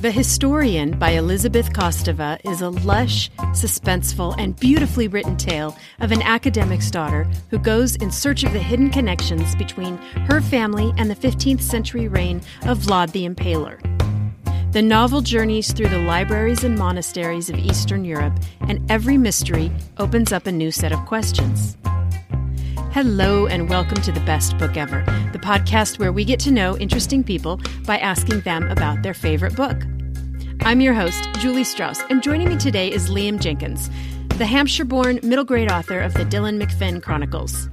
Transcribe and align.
The 0.00 0.10
Historian 0.10 0.98
by 0.98 1.10
Elizabeth 1.10 1.74
Kostova 1.74 2.40
is 2.50 2.62
a 2.62 2.70
lush, 2.70 3.30
suspenseful, 3.52 4.34
and 4.38 4.58
beautifully 4.58 5.08
written 5.08 5.36
tale 5.36 5.76
of 5.98 6.10
an 6.10 6.22
academic's 6.22 6.90
daughter 6.90 7.24
who 7.50 7.58
goes 7.58 7.96
in 7.96 8.10
search 8.10 8.42
of 8.42 8.54
the 8.54 8.60
hidden 8.60 8.88
connections 8.88 9.54
between 9.56 9.98
her 10.24 10.40
family 10.40 10.94
and 10.96 11.10
the 11.10 11.14
15th 11.14 11.60
century 11.60 12.08
reign 12.08 12.40
of 12.62 12.78
Vlad 12.78 13.12
the 13.12 13.28
Impaler. 13.28 13.78
The 14.72 14.80
novel 14.80 15.20
journeys 15.20 15.70
through 15.70 15.90
the 15.90 15.98
libraries 15.98 16.64
and 16.64 16.78
monasteries 16.78 17.50
of 17.50 17.58
Eastern 17.58 18.02
Europe, 18.02 18.38
and 18.62 18.90
every 18.90 19.18
mystery 19.18 19.70
opens 19.98 20.32
up 20.32 20.46
a 20.46 20.52
new 20.52 20.70
set 20.70 20.92
of 20.92 21.04
questions. 21.04 21.76
Hello, 22.92 23.46
and 23.46 23.68
welcome 23.68 24.02
to 24.02 24.10
The 24.10 24.18
Best 24.22 24.58
Book 24.58 24.76
Ever, 24.76 25.04
the 25.32 25.38
podcast 25.38 26.00
where 26.00 26.12
we 26.12 26.24
get 26.24 26.40
to 26.40 26.50
know 26.50 26.76
interesting 26.76 27.22
people 27.22 27.60
by 27.86 27.98
asking 27.98 28.40
them 28.40 28.66
about 28.68 29.02
their 29.02 29.14
favorite 29.14 29.54
book. 29.54 29.76
I'm 30.62 30.80
your 30.80 30.92
host, 30.92 31.22
Julie 31.34 31.62
Strauss, 31.62 32.02
and 32.10 32.20
joining 32.20 32.48
me 32.48 32.56
today 32.56 32.90
is 32.90 33.08
Liam 33.08 33.38
Jenkins, 33.38 33.88
the 34.38 34.44
Hampshire 34.44 34.84
born 34.84 35.20
middle 35.22 35.44
grade 35.44 35.70
author 35.70 36.00
of 36.00 36.14
the 36.14 36.24
Dylan 36.24 36.60
McFinn 36.60 37.00
Chronicles. 37.00 37.68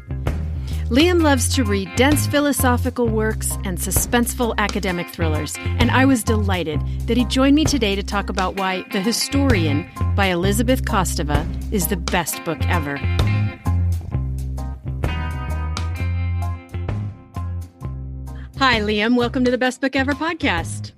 Liam 0.91 1.23
loves 1.23 1.53
to 1.55 1.63
read 1.63 1.89
dense 1.95 2.27
philosophical 2.27 3.07
works 3.07 3.51
and 3.65 3.79
suspenseful 3.79 4.55
academic 4.59 5.09
thrillers, 5.09 5.57
and 5.79 5.89
I 5.89 6.05
was 6.05 6.23
delighted 6.23 6.79
that 7.07 7.17
he 7.17 7.25
joined 7.25 7.55
me 7.55 7.65
today 7.65 7.95
to 7.95 8.03
talk 8.03 8.29
about 8.29 8.57
why 8.57 8.85
The 8.91 9.01
Historian 9.01 9.89
by 10.15 10.27
Elizabeth 10.27 10.85
Kostova 10.85 11.73
is 11.73 11.87
the 11.87 11.97
best 11.97 12.45
book 12.45 12.59
ever. 12.67 12.99
Hi, 18.59 18.79
Liam. 18.79 19.15
Welcome 19.15 19.45
to 19.45 19.51
the 19.51 19.57
Best 19.59 19.81
Book 19.81 19.95
Ever 19.95 20.13
podcast. 20.13 20.93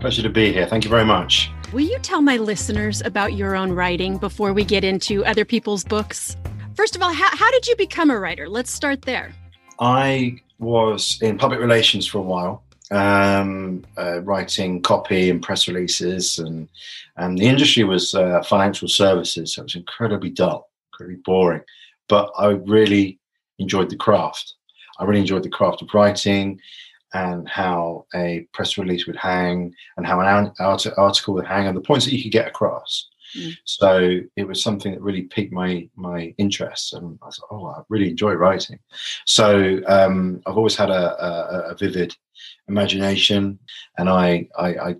Pleasure 0.00 0.24
to 0.24 0.28
be 0.28 0.52
here. 0.52 0.66
Thank 0.66 0.82
you 0.82 0.90
very 0.90 1.04
much. 1.04 1.52
Will 1.72 1.86
you 1.86 2.00
tell 2.00 2.20
my 2.20 2.36
listeners 2.36 3.00
about 3.00 3.34
your 3.34 3.54
own 3.54 3.70
writing 3.70 4.18
before 4.18 4.52
we 4.52 4.64
get 4.64 4.82
into 4.82 5.24
other 5.24 5.44
people's 5.44 5.84
books? 5.84 6.36
First 6.74 6.96
of 6.96 7.02
all, 7.02 7.12
how, 7.12 7.28
how 7.36 7.48
did 7.52 7.68
you 7.68 7.76
become 7.76 8.10
a 8.10 8.18
writer? 8.18 8.48
Let's 8.48 8.72
start 8.72 9.02
there. 9.02 9.32
I 9.78 10.40
was 10.58 11.22
in 11.22 11.38
public 11.38 11.60
relations 11.60 12.08
for 12.08 12.18
a 12.18 12.22
while, 12.22 12.64
um, 12.90 13.84
uh, 13.96 14.22
writing 14.22 14.82
copy 14.82 15.30
and 15.30 15.40
press 15.40 15.68
releases, 15.68 16.40
and 16.40 16.68
and 17.18 17.38
the 17.38 17.46
industry 17.46 17.84
was 17.84 18.16
uh, 18.16 18.42
financial 18.42 18.88
services, 18.88 19.54
so 19.54 19.62
it 19.62 19.66
was 19.66 19.76
incredibly 19.76 20.30
dull, 20.30 20.70
incredibly 20.92 21.22
boring. 21.24 21.62
But 22.08 22.32
I 22.36 22.48
really 22.48 23.20
enjoyed 23.60 23.90
the 23.90 23.96
craft. 23.96 24.54
I 24.98 25.04
really 25.04 25.20
enjoyed 25.20 25.44
the 25.44 25.50
craft 25.50 25.82
of 25.82 25.94
writing 25.94 26.60
and 27.14 27.48
how 27.48 28.06
a 28.14 28.46
press 28.52 28.78
release 28.78 29.06
would 29.06 29.16
hang 29.16 29.74
and 29.96 30.06
how 30.06 30.20
an 30.20 30.52
article 30.58 31.34
would 31.34 31.46
hang 31.46 31.66
and 31.66 31.76
the 31.76 31.80
points 31.80 32.04
that 32.04 32.12
you 32.12 32.22
could 32.22 32.32
get 32.32 32.48
across. 32.48 33.08
Mm. 33.36 33.56
So 33.64 34.20
it 34.36 34.46
was 34.46 34.62
something 34.62 34.92
that 34.92 35.00
really 35.00 35.22
piqued 35.22 35.52
my 35.52 35.88
my 35.96 36.34
interest, 36.38 36.92
and 36.92 37.18
I 37.22 37.26
was 37.26 37.40
like, 37.40 37.52
"Oh, 37.52 37.66
I 37.66 37.82
really 37.88 38.10
enjoy 38.10 38.34
writing." 38.34 38.78
So 39.24 39.80
um, 39.86 40.40
I've 40.46 40.56
always 40.56 40.76
had 40.76 40.90
a, 40.90 41.24
a, 41.24 41.70
a, 41.70 41.74
vivid 41.74 42.14
imagination, 42.68 43.58
and 43.98 44.08
I, 44.08 44.48
I, 44.56 44.68
I 44.74 44.96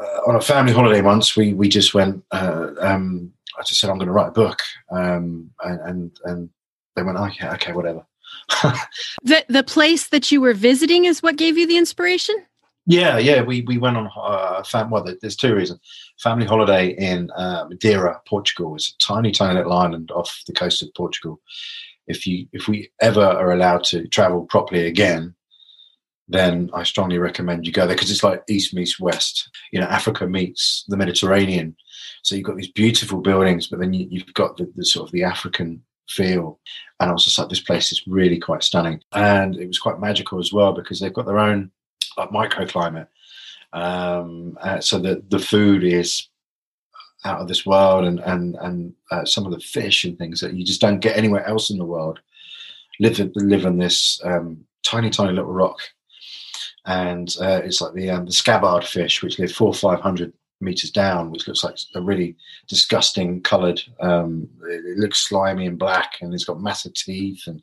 uh, 0.00 0.20
on 0.26 0.36
a 0.36 0.40
family 0.40 0.72
holiday 0.72 1.02
once, 1.02 1.36
we 1.36 1.52
we 1.52 1.68
just 1.68 1.94
went. 1.94 2.24
Uh, 2.30 2.68
um, 2.80 3.32
I 3.58 3.62
just 3.62 3.80
said, 3.80 3.90
"I'm 3.90 3.98
going 3.98 4.08
to 4.08 4.12
write 4.12 4.28
a 4.28 4.32
book," 4.32 4.62
um, 4.90 5.50
and, 5.62 5.80
and 5.80 6.20
and 6.24 6.50
they 6.94 7.02
went, 7.02 7.18
"Oh 7.18 7.30
yeah, 7.40 7.52
okay, 7.54 7.72
whatever." 7.72 8.06
The 9.22 9.44
the 9.48 9.64
place 9.64 10.08
that 10.08 10.30
you 10.30 10.40
were 10.40 10.54
visiting 10.54 11.04
is 11.04 11.22
what 11.22 11.36
gave 11.36 11.58
you 11.58 11.66
the 11.66 11.76
inspiration. 11.76 12.36
Yeah, 12.86 13.18
yeah, 13.18 13.42
we 13.42 13.62
we 13.62 13.78
went 13.78 13.96
on 13.96 14.08
uh, 14.16 14.62
fam- 14.62 14.90
well. 14.90 15.04
There's 15.20 15.36
two 15.36 15.54
reasons. 15.54 15.80
Family 16.20 16.46
holiday 16.46 16.90
in 16.90 17.30
uh, 17.32 17.66
Madeira, 17.68 18.20
Portugal. 18.28 18.76
It's 18.76 18.90
a 18.90 18.98
tiny, 18.98 19.32
tiny 19.32 19.56
little 19.56 19.72
island 19.72 20.12
off 20.12 20.42
the 20.46 20.52
coast 20.52 20.82
of 20.82 20.94
Portugal. 20.94 21.40
If 22.06 22.26
you 22.26 22.46
if 22.52 22.68
we 22.68 22.90
ever 23.00 23.24
are 23.24 23.52
allowed 23.52 23.82
to 23.84 24.06
travel 24.06 24.44
properly 24.44 24.86
again, 24.86 25.34
then 26.28 26.70
I 26.74 26.82
strongly 26.82 27.18
recommend 27.18 27.66
you 27.66 27.72
go 27.72 27.86
there 27.86 27.96
because 27.96 28.10
it's 28.10 28.24
like 28.24 28.42
east 28.48 28.74
meets 28.74 29.00
west. 29.00 29.50
You 29.72 29.80
know, 29.80 29.86
Africa 29.86 30.26
meets 30.26 30.84
the 30.88 30.96
Mediterranean. 30.96 31.76
So 32.22 32.34
you've 32.34 32.44
got 32.44 32.56
these 32.56 32.70
beautiful 32.70 33.20
buildings, 33.20 33.68
but 33.68 33.78
then 33.78 33.92
you, 33.92 34.20
have 34.20 34.34
got 34.34 34.56
the, 34.56 34.70
the, 34.74 34.84
sort 34.84 35.08
of 35.08 35.12
the 35.12 35.22
African 35.22 35.82
feel. 36.08 36.58
And 37.00 37.10
I 37.10 37.12
was 37.12 37.24
just 37.24 37.38
like, 37.38 37.48
this 37.48 37.60
place 37.60 37.92
is 37.92 38.06
really 38.06 38.38
quite 38.38 38.62
stunning. 38.62 39.02
And 39.12 39.56
it 39.56 39.66
was 39.66 39.78
quite 39.78 40.00
magical 40.00 40.38
as 40.38 40.52
well 40.52 40.72
because 40.72 40.98
they've 40.98 41.12
got 41.12 41.26
their 41.26 41.38
own 41.38 41.70
like 42.16 42.30
microclimate. 42.30 43.08
Um, 43.72 44.56
uh, 44.62 44.80
so 44.80 44.98
the, 44.98 45.22
the 45.28 45.38
food 45.38 45.84
is 45.84 46.28
out 47.24 47.40
of 47.40 47.48
this 47.48 47.66
world 47.66 48.04
and, 48.04 48.20
and, 48.20 48.56
and 48.60 48.94
uh, 49.10 49.24
some 49.24 49.44
of 49.44 49.52
the 49.52 49.60
fish 49.60 50.04
and 50.04 50.16
things 50.16 50.40
that 50.40 50.54
you 50.54 50.64
just 50.64 50.80
don't 50.80 51.00
get 51.00 51.16
anywhere 51.16 51.46
else 51.46 51.70
in 51.70 51.78
the 51.78 51.84
world 51.84 52.20
live, 53.00 53.18
live 53.34 53.66
on 53.66 53.76
this 53.76 54.20
um, 54.24 54.64
tiny, 54.82 55.10
tiny 55.10 55.32
little 55.32 55.52
rock. 55.52 55.78
And 56.86 57.34
uh, 57.40 57.60
it's 57.64 57.80
like 57.80 57.94
the, 57.94 58.10
um, 58.10 58.26
the 58.26 58.32
scabbard 58.32 58.84
fish, 58.84 59.22
which 59.22 59.38
live 59.38 59.52
four 59.52 59.68
or 59.68 59.74
500 59.74 60.32
meters 60.60 60.90
down, 60.90 61.30
which 61.30 61.46
looks 61.46 61.64
like 61.64 61.76
a 61.94 62.00
really 62.00 62.36
disgusting 62.68 63.42
coloured. 63.42 63.80
Um, 64.00 64.48
it, 64.64 64.98
looks 64.98 65.18
slimy 65.18 65.66
and 65.66 65.78
black, 65.78 66.14
and 66.20 66.32
it's 66.34 66.44
got 66.44 66.60
massive 66.60 66.94
teeth, 66.94 67.42
and 67.46 67.62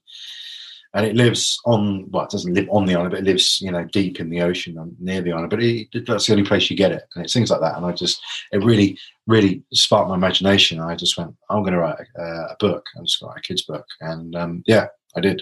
and 0.94 1.06
it 1.06 1.16
lives 1.16 1.60
on. 1.66 2.10
Well, 2.12 2.26
it 2.26 2.30
doesn't 2.30 2.54
live 2.54 2.68
on 2.70 2.86
the 2.86 2.96
island, 2.96 3.12
but 3.12 3.20
it 3.20 3.26
lives, 3.26 3.60
you 3.62 3.72
know, 3.72 3.84
deep 3.86 4.20
in 4.20 4.30
the 4.30 4.42
ocean 4.42 4.78
um, 4.78 4.96
near 5.00 5.22
the 5.22 5.32
island. 5.32 5.50
But 5.50 5.64
it, 5.64 5.88
that's 6.06 6.28
the 6.28 6.34
only 6.34 6.46
place 6.46 6.70
you 6.70 6.78
get 6.78 6.92
it, 6.92 7.04
and 7.16 7.24
it's 7.24 7.34
things 7.34 7.50
like 7.50 7.62
that. 7.62 7.78
And 7.78 7.86
I 7.86 7.92
just, 7.92 8.22
it 8.52 8.64
really, 8.64 8.98
really 9.28 9.64
sparked 9.74 10.10
my 10.10 10.16
imagination. 10.16 10.80
I 10.80 10.96
just 10.96 11.18
went, 11.18 11.36
I'm 11.50 11.62
going 11.62 11.74
to 11.74 11.80
write 11.80 12.00
a, 12.18 12.22
a 12.22 12.56
book. 12.60 12.86
I'm 12.96 13.06
just 13.06 13.20
going 13.20 13.30
to 13.30 13.34
write 13.34 13.40
a 13.40 13.48
kid's 13.48 13.64
book, 13.64 13.86
and 14.02 14.36
um, 14.36 14.64
yeah, 14.68 14.88
I 15.16 15.22
did. 15.22 15.42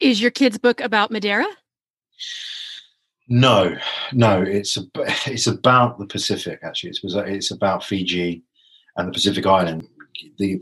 Is 0.00 0.20
your 0.20 0.30
kid's 0.30 0.58
book 0.58 0.80
about 0.80 1.10
Madeira? 1.10 1.46
No, 3.28 3.76
no, 4.12 4.42
it's 4.42 4.76
a, 4.76 4.82
it's 5.26 5.46
about 5.46 5.98
the 5.98 6.06
Pacific. 6.06 6.60
Actually, 6.62 6.90
it's 6.90 7.00
it's 7.04 7.50
about 7.50 7.84
Fiji 7.84 8.42
and 8.96 9.08
the 9.08 9.12
Pacific 9.12 9.46
Island. 9.46 9.88
The 10.38 10.60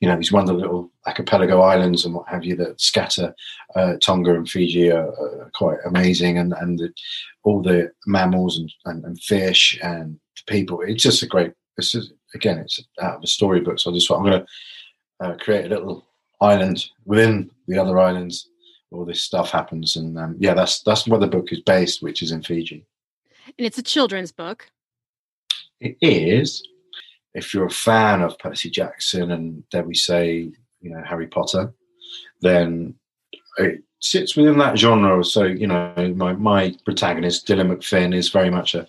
you 0.00 0.08
know 0.08 0.16
these 0.16 0.32
wonderful 0.32 0.60
little 0.60 0.92
archipelago 1.06 1.60
islands 1.60 2.04
and 2.04 2.14
what 2.14 2.28
have 2.28 2.44
you 2.44 2.56
that 2.56 2.80
scatter 2.80 3.34
uh, 3.74 3.94
Tonga 4.02 4.34
and 4.34 4.48
Fiji 4.48 4.90
are, 4.90 5.08
are, 5.08 5.50
quite 5.54 5.78
amazing, 5.84 6.38
and 6.38 6.54
and 6.60 6.78
the, 6.78 6.92
all 7.42 7.62
the 7.62 7.90
mammals 8.06 8.58
and, 8.58 8.72
and, 8.86 9.04
and, 9.04 9.22
fish 9.22 9.78
and 9.82 10.18
people. 10.46 10.80
It's 10.82 11.02
just 11.02 11.22
a 11.22 11.26
great. 11.26 11.52
It's 11.76 11.92
just, 11.92 12.12
again, 12.34 12.58
it's 12.58 12.80
out 13.00 13.16
of 13.16 13.22
a 13.22 13.26
storybook. 13.26 13.78
So 13.78 13.90
I 13.90 13.94
just 13.94 14.10
I'm 14.10 14.22
going 14.22 14.40
to 14.40 14.46
uh, 15.26 15.36
create 15.38 15.66
a 15.66 15.68
little 15.68 16.06
island 16.40 16.86
within 17.04 17.50
the 17.66 17.78
other 17.78 17.98
islands 17.98 18.48
all 18.92 19.04
this 19.04 19.22
stuff 19.22 19.50
happens. 19.50 19.96
And 19.96 20.18
um, 20.18 20.36
yeah, 20.38 20.54
that's 20.54 20.82
that's 20.82 21.06
where 21.06 21.20
the 21.20 21.26
book 21.26 21.52
is 21.52 21.60
based, 21.60 22.02
which 22.02 22.22
is 22.22 22.32
in 22.32 22.42
Fiji. 22.42 22.84
And 23.58 23.66
it's 23.66 23.78
a 23.78 23.82
children's 23.82 24.32
book. 24.32 24.70
It 25.80 25.96
is. 26.00 26.66
If 27.34 27.54
you're 27.54 27.66
a 27.66 27.70
fan 27.70 28.22
of 28.22 28.38
Percy 28.38 28.70
Jackson 28.70 29.30
and 29.30 29.68
dare 29.70 29.84
we 29.84 29.94
say, 29.94 30.52
you 30.80 30.90
know, 30.90 31.02
Harry 31.04 31.26
Potter, 31.26 31.72
then 32.40 32.94
it 33.58 33.82
sits 34.00 34.36
within 34.36 34.58
that 34.58 34.78
genre. 34.78 35.24
So, 35.24 35.44
you 35.44 35.66
know, 35.66 36.14
my, 36.14 36.34
my 36.34 36.74
protagonist, 36.84 37.46
Dylan 37.46 37.74
McFinn, 37.74 38.14
is 38.14 38.28
very 38.28 38.50
much 38.50 38.74
a, 38.74 38.86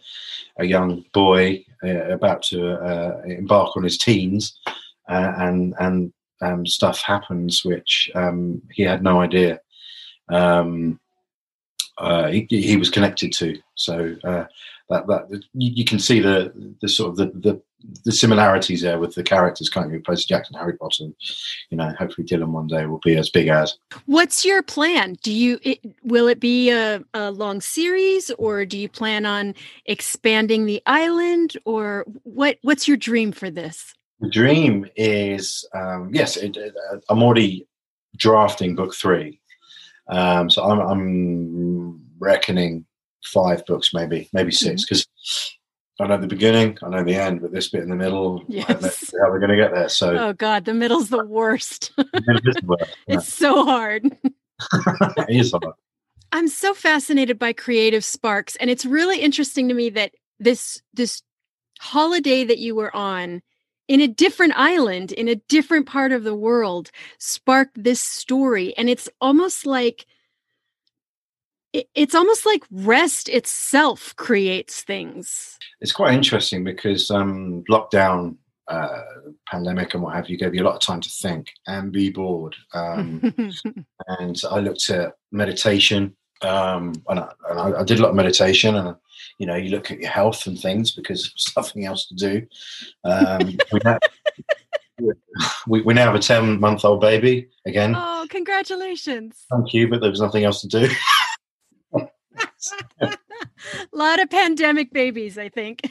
a 0.57 0.65
young 0.65 1.05
boy 1.13 1.63
uh, 1.83 2.09
about 2.09 2.43
to 2.43 2.73
uh, 2.73 3.21
embark 3.25 3.77
on 3.77 3.83
his 3.83 3.97
teens, 3.97 4.59
uh, 5.09 5.33
and 5.37 5.73
and 5.79 6.13
um, 6.41 6.65
stuff 6.65 7.01
happens 7.01 7.63
which 7.63 8.11
um, 8.15 8.61
he 8.71 8.83
had 8.83 9.01
no 9.01 9.21
idea 9.21 9.59
um, 10.29 10.99
uh, 11.97 12.27
he, 12.27 12.47
he, 12.49 12.77
was 12.77 12.89
connected 12.89 13.31
to. 13.33 13.59
So 13.75 14.15
uh, 14.23 14.45
that 14.89 15.07
that 15.07 15.29
you, 15.53 15.71
you, 15.75 15.85
can 15.85 15.99
see 15.99 16.19
the 16.19 16.51
the 16.81 16.89
sort 16.89 17.11
of 17.11 17.17
the, 17.17 17.25
the, 17.39 17.61
the 18.03 18.11
similarities 18.11 18.81
there 18.81 18.99
with 18.99 19.13
the 19.13 19.23
characters, 19.23 19.69
can't 19.69 19.91
you? 19.91 19.99
Percy 19.99 20.25
Jackson, 20.27 20.55
Harry 20.55 20.75
Potter. 20.75 21.05
You 21.69 21.77
know, 21.77 21.93
hopefully 21.97 22.25
Dylan 22.27 22.49
one 22.49 22.67
day 22.67 22.85
will 22.85 22.99
be 22.99 23.15
as 23.15 23.29
big 23.29 23.47
as. 23.47 23.77
What's 24.05 24.43
your 24.43 24.63
plan? 24.63 25.15
Do 25.21 25.31
you 25.31 25.59
it, 25.61 25.79
will 26.03 26.27
it 26.27 26.39
be 26.39 26.71
a, 26.71 27.03
a 27.13 27.31
long 27.31 27.61
series, 27.61 28.31
or 28.31 28.65
do 28.65 28.77
you 28.77 28.89
plan 28.89 29.25
on 29.25 29.53
expanding 29.85 30.65
the 30.65 30.81
island, 30.85 31.55
or 31.65 32.05
what? 32.23 32.57
What's 32.63 32.87
your 32.87 32.97
dream 32.97 33.31
for 33.31 33.51
this? 33.51 33.93
The 34.19 34.29
dream 34.29 34.87
is 34.95 35.67
um, 35.75 36.09
yes, 36.11 36.37
it, 36.37 36.57
I'm 37.09 37.21
already 37.21 37.67
drafting 38.15 38.75
book 38.75 38.93
three 38.93 39.39
um, 40.07 40.49
so 40.49 40.63
I'm, 40.63 40.79
I'm 40.79 42.01
reckoning 42.19 42.85
five 43.25 43.65
books, 43.65 43.93
maybe, 43.93 44.29
maybe 44.33 44.51
six, 44.51 44.85
because 44.85 45.03
mm-hmm. 45.03 46.03
I 46.03 46.07
know 46.07 46.17
the 46.17 46.27
beginning, 46.27 46.77
I 46.83 46.89
know 46.89 47.03
the 47.03 47.15
end, 47.15 47.41
but 47.41 47.51
this 47.51 47.69
bit 47.69 47.83
in 47.83 47.89
the 47.89 47.95
middle, 47.95 48.43
yes. 48.47 48.65
I 48.67 48.73
don't 48.73 48.81
know 48.81 48.89
how 49.23 49.29
we're 49.29 49.39
going 49.39 49.51
to 49.51 49.57
get 49.57 49.73
there. 49.73 49.89
So, 49.89 50.17
oh 50.17 50.33
god, 50.33 50.65
the 50.65 50.73
middle's 50.73 51.09
the 51.09 51.23
worst. 51.23 51.91
the 51.97 52.61
worst 52.67 52.87
yeah. 53.07 53.17
It's 53.17 53.33
so 53.33 53.63
hard. 53.63 54.05
it 54.23 55.25
is 55.29 55.51
hard. 55.51 55.75
I'm 56.31 56.47
so 56.47 56.73
fascinated 56.73 57.37
by 57.37 57.53
creative 57.53 58.03
sparks, 58.03 58.55
and 58.55 58.69
it's 58.69 58.85
really 58.85 59.19
interesting 59.19 59.67
to 59.67 59.75
me 59.75 59.91
that 59.91 60.13
this 60.39 60.81
this 60.93 61.21
holiday 61.79 62.43
that 62.43 62.57
you 62.57 62.75
were 62.75 62.95
on 62.95 63.41
in 63.87 64.01
a 64.01 64.07
different 64.07 64.53
island 64.55 65.11
in 65.11 65.27
a 65.27 65.35
different 65.35 65.85
part 65.85 66.11
of 66.11 66.23
the 66.23 66.35
world 66.35 66.91
sparked 67.17 67.83
this 67.83 68.01
story. 68.01 68.75
And 68.77 68.89
it's 68.89 69.09
almost 69.19 69.65
like 69.65 70.05
it's 71.73 72.13
almost 72.13 72.45
like 72.45 72.63
rest 72.69 73.29
itself 73.29 74.15
creates 74.15 74.83
things. 74.83 75.57
It's 75.81 75.91
quite 75.91 76.13
interesting 76.13 76.63
because 76.63 77.09
um 77.11 77.63
lockdown 77.69 78.37
uh 78.67 79.01
pandemic 79.47 79.93
and 79.93 80.03
what 80.03 80.15
have 80.15 80.29
you 80.29 80.37
gave 80.37 80.55
you 80.55 80.63
a 80.63 80.65
lot 80.65 80.75
of 80.75 80.81
time 80.81 81.01
to 81.01 81.09
think 81.09 81.51
and 81.67 81.91
be 81.91 82.09
bored 82.09 82.55
um 82.73 83.21
and 84.07 84.41
i 84.49 84.59
looked 84.59 84.89
at 84.89 85.15
meditation 85.33 86.15
um 86.43 87.01
and, 87.09 87.19
I, 87.19 87.29
and 87.49 87.59
I, 87.59 87.79
I 87.81 87.83
did 87.83 87.99
a 87.99 88.01
lot 88.01 88.09
of 88.09 88.15
meditation 88.15 88.75
and 88.75 88.95
you 89.37 89.47
know 89.47 89.55
you 89.55 89.69
look 89.69 89.91
at 89.91 89.99
your 89.99 90.09
health 90.09 90.47
and 90.47 90.59
things 90.59 90.93
because 90.93 91.23
there's 91.33 91.53
nothing 91.55 91.85
else 91.85 92.07
to 92.07 92.15
do. 92.15 92.47
Um, 93.03 93.57
we, 93.71 93.79
have, 93.85 93.99
we, 95.67 95.81
we, 95.81 95.93
now 95.93 96.05
have 96.05 96.15
a 96.15 96.19
10 96.19 96.59
month 96.59 96.85
old 96.85 97.01
baby 97.01 97.49
again. 97.65 97.93
Oh 97.95 98.27
congratulations. 98.29 99.45
Thank 99.51 99.73
you 99.73 99.87
but 99.87 100.01
there 100.01 100.09
was 100.09 100.21
nothing 100.21 100.43
else 100.43 100.61
to 100.61 100.67
do. 100.67 100.89
A 103.01 103.17
lot 103.93 104.19
of 104.19 104.29
pandemic 104.29 104.91
babies 104.91 105.37
i 105.37 105.47
think. 105.47 105.81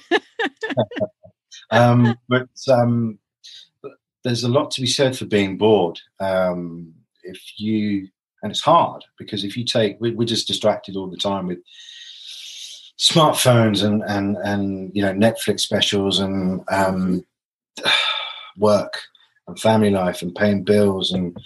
Um, 1.72 2.16
but 2.28 2.48
um, 2.70 3.18
there's 4.22 4.44
a 4.44 4.48
lot 4.48 4.70
to 4.72 4.80
be 4.82 4.86
said 4.86 5.16
for 5.16 5.24
being 5.24 5.56
bored. 5.56 5.98
Um, 6.20 6.92
if 7.22 7.40
you 7.56 8.08
and 8.42 8.50
it's 8.50 8.60
hard 8.60 9.04
because 9.18 9.44
if 9.44 9.56
you 9.56 9.64
take 9.64 10.00
we, 10.00 10.12
we're 10.12 10.24
just 10.24 10.46
distracted 10.46 10.96
all 10.96 11.08
the 11.08 11.16
time 11.16 11.46
with 11.46 11.58
smartphones 12.98 13.84
and 13.84 14.02
and 14.04 14.36
and 14.38 14.90
you 14.94 15.02
know 15.02 15.12
Netflix 15.12 15.60
specials 15.60 16.18
and 16.20 16.62
um, 16.70 17.24
work 18.56 19.02
and 19.46 19.58
family 19.58 19.90
life 19.90 20.22
and 20.22 20.34
paying 20.34 20.62
bills 20.62 21.12
and 21.12 21.36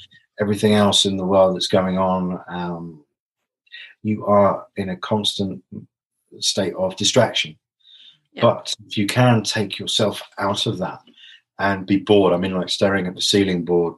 everything 0.40 0.74
else 0.74 1.06
in 1.06 1.16
the 1.16 1.24
world 1.24 1.54
that's 1.54 1.68
going 1.68 1.98
on. 1.98 2.40
Um, 2.48 3.04
you 4.02 4.26
are 4.26 4.66
in 4.76 4.90
a 4.90 4.96
constant 4.96 5.62
state 6.40 6.74
of 6.74 6.96
distraction. 6.96 7.56
Yeah. 8.32 8.42
But 8.42 8.74
if 8.86 8.98
you 8.98 9.06
can 9.06 9.42
take 9.42 9.78
yourself 9.78 10.22
out 10.38 10.66
of 10.66 10.78
that 10.78 11.00
and 11.58 11.86
be 11.86 11.96
bored, 11.96 12.34
I 12.34 12.36
mean, 12.36 12.54
like 12.54 12.68
staring 12.68 13.06
at 13.06 13.14
the 13.14 13.22
ceiling 13.22 13.64
board, 13.64 13.94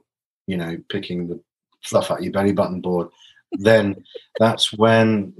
you 0.46 0.56
know, 0.56 0.78
picking 0.88 1.26
the 1.26 1.40
fluff 1.82 2.10
out 2.10 2.22
your 2.22 2.32
belly 2.32 2.52
button 2.52 2.80
board, 2.80 3.08
then 3.52 4.04
that's 4.38 4.72
when 4.72 5.34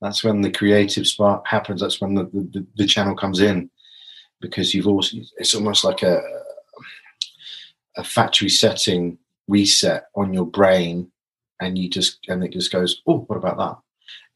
that's 0.00 0.22
when 0.24 0.40
the 0.40 0.50
creative 0.50 1.06
spark 1.06 1.46
happens. 1.46 1.80
That's 1.80 2.00
when 2.00 2.14
the, 2.14 2.24
the, 2.24 2.66
the 2.76 2.86
channel 2.86 3.14
comes 3.14 3.40
in 3.40 3.70
because 4.40 4.74
you've 4.74 4.86
also 4.86 5.18
it's 5.36 5.54
almost 5.54 5.84
like 5.84 6.02
a 6.02 6.20
a 7.96 8.04
factory 8.04 8.48
setting 8.48 9.18
reset 9.48 10.04
on 10.14 10.32
your 10.32 10.46
brain 10.46 11.10
and 11.60 11.76
you 11.76 11.90
just 11.90 12.20
and 12.28 12.44
it 12.44 12.52
just 12.52 12.72
goes 12.72 13.02
oh 13.06 13.20
what 13.20 13.36
about 13.36 13.58
that? 13.58 13.76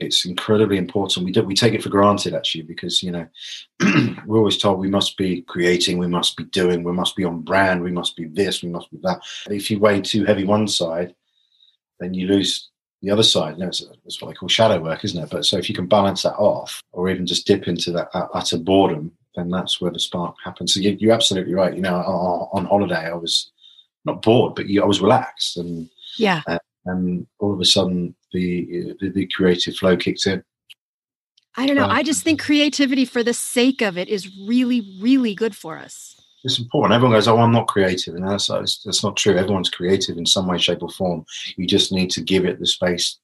It's 0.01 0.27
incredibly 0.27 0.77
important. 0.77 1.25
We 1.25 1.33
do 1.33 1.43
we 1.43 1.55
take 1.55 1.73
it 1.73 1.83
for 1.83 1.89
granted 1.89 2.35
actually 2.35 2.63
because 2.63 3.03
you 3.03 3.13
know 3.13 3.27
we're 4.27 4.39
always 4.39 4.59
told 4.59 4.81
we 4.81 4.89
must 4.89 5.17
be 5.17 5.43
creating 5.43 5.99
we 5.99 6.09
must 6.09 6.37
be 6.37 6.45
doing 6.45 6.83
we 6.83 6.93
must 6.93 7.15
be 7.17 7.25
on 7.25 7.43
brand 7.43 7.83
we 7.83 7.93
must 7.93 8.17
be 8.17 8.25
this 8.27 8.63
we 8.63 8.69
must 8.69 8.91
be 8.91 8.99
that. 9.03 9.21
If 9.49 9.71
you 9.71 9.79
weigh 9.79 10.01
too 10.01 10.25
heavy 10.25 10.45
one 10.45 10.67
side 10.67 11.15
then 12.05 12.15
you 12.15 12.27
lose 12.27 12.71
the 13.03 13.11
other 13.11 13.23
side. 13.23 13.55
You 13.55 13.63
know, 13.63 13.69
it's, 13.69 13.85
it's, 14.05 14.21
what 14.21 14.29
they 14.29 14.35
call 14.35 14.49
shadow 14.49 14.81
work, 14.81 15.05
isn't 15.05 15.23
it? 15.23 15.31
But 15.31 15.45
so 15.45 15.57
if 15.57 15.69
you 15.69 15.75
can 15.75 15.87
balance 15.87 16.23
that 16.23 16.35
off, 16.35 16.83
or 16.93 17.09
even 17.09 17.27
just 17.27 17.47
dip 17.47 17.67
into 17.67 17.91
that 17.93 18.09
utter 18.13 18.59
boredom, 18.59 19.13
then 19.37 19.51
that's 19.51 19.81
where 19.81 19.91
the 19.91 19.99
spark 19.99 20.37
happens. 20.45 20.75
So 20.75 20.81
you, 20.81 21.11
are 21.11 21.15
absolutely 21.15 21.55
right. 21.55 21.75
You 21.75 21.83
know, 21.83 21.95
on, 21.95 22.49
on, 22.53 22.67
holiday, 22.67 23.11
I 23.11 23.15
was 23.15 23.51
not 24.05 24.23
bored, 24.23 24.55
but 24.55 24.67
I 24.67 24.85
was 24.85 25.01
relaxed, 25.01 25.57
and 25.57 25.89
yeah, 26.19 26.43
uh, 26.47 26.59
and 26.87 27.27
all 27.39 27.53
of 27.53 27.61
a 27.61 27.65
sudden 27.65 28.15
the, 28.33 28.95
the, 29.01 29.11
the 29.11 29.29
creative 29.35 29.75
flow 29.75 29.97
kicked 29.97 30.27
in. 30.27 30.45
I 31.57 31.67
don't 31.67 31.77
know. 31.77 31.85
Um, 31.85 31.91
I 31.91 32.03
just 32.03 32.23
think 32.23 32.41
creativity 32.41 33.05
for 33.05 33.23
the 33.23 33.33
sake 33.33 33.81
of 33.81 33.97
it 33.97 34.09
is 34.09 34.31
really, 34.47 34.99
really 35.01 35.35
good 35.35 35.57
for 35.57 35.79
us 35.79 36.21
it's 36.45 36.59
important. 36.59 36.95
Everyone 36.95 37.17
goes, 37.17 37.27
"Oh, 37.27 37.39
I'm 37.39 37.53
not 37.53 37.69
creative," 37.69 38.15
and 38.15 38.29
that's 38.29 38.49
that's 38.49 39.03
not 39.03 39.17
true. 39.17 39.37
Everyone's 39.37 39.71
creative 39.71 40.19
in 40.19 40.27
some 40.27 40.47
way, 40.47 40.59
shape, 40.59 40.83
or 40.83 40.91
form. 40.91 41.25
You 41.57 41.67
just 41.67 41.91
need 41.91 42.11
to 42.11 42.21
give 42.21 42.45
it 42.45 42.61
the 42.61 42.67
space 42.67 43.19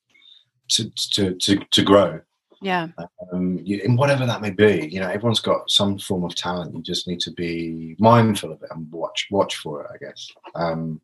to 0.70 0.90
to 1.12 1.34
to, 1.34 1.56
to 1.56 1.82
grow. 1.82 2.20
Yeah. 2.62 2.88
Um, 3.32 3.58
you, 3.62 3.80
and 3.84 3.96
whatever 3.96 4.26
that 4.26 4.42
may 4.42 4.50
be, 4.50 4.88
you 4.92 5.00
know, 5.00 5.08
everyone's 5.08 5.40
got 5.40 5.70
some 5.70 5.98
form 5.98 6.24
of 6.24 6.34
talent. 6.34 6.74
You 6.74 6.82
just 6.82 7.08
need 7.08 7.20
to 7.20 7.30
be 7.30 7.96
mindful 7.98 8.52
of 8.52 8.62
it 8.62 8.68
and 8.70 8.90
watch 8.92 9.28
watch 9.30 9.56
for 9.56 9.82
it. 9.82 9.90
I 9.92 10.04
guess. 10.04 10.30
Um, 10.54 11.00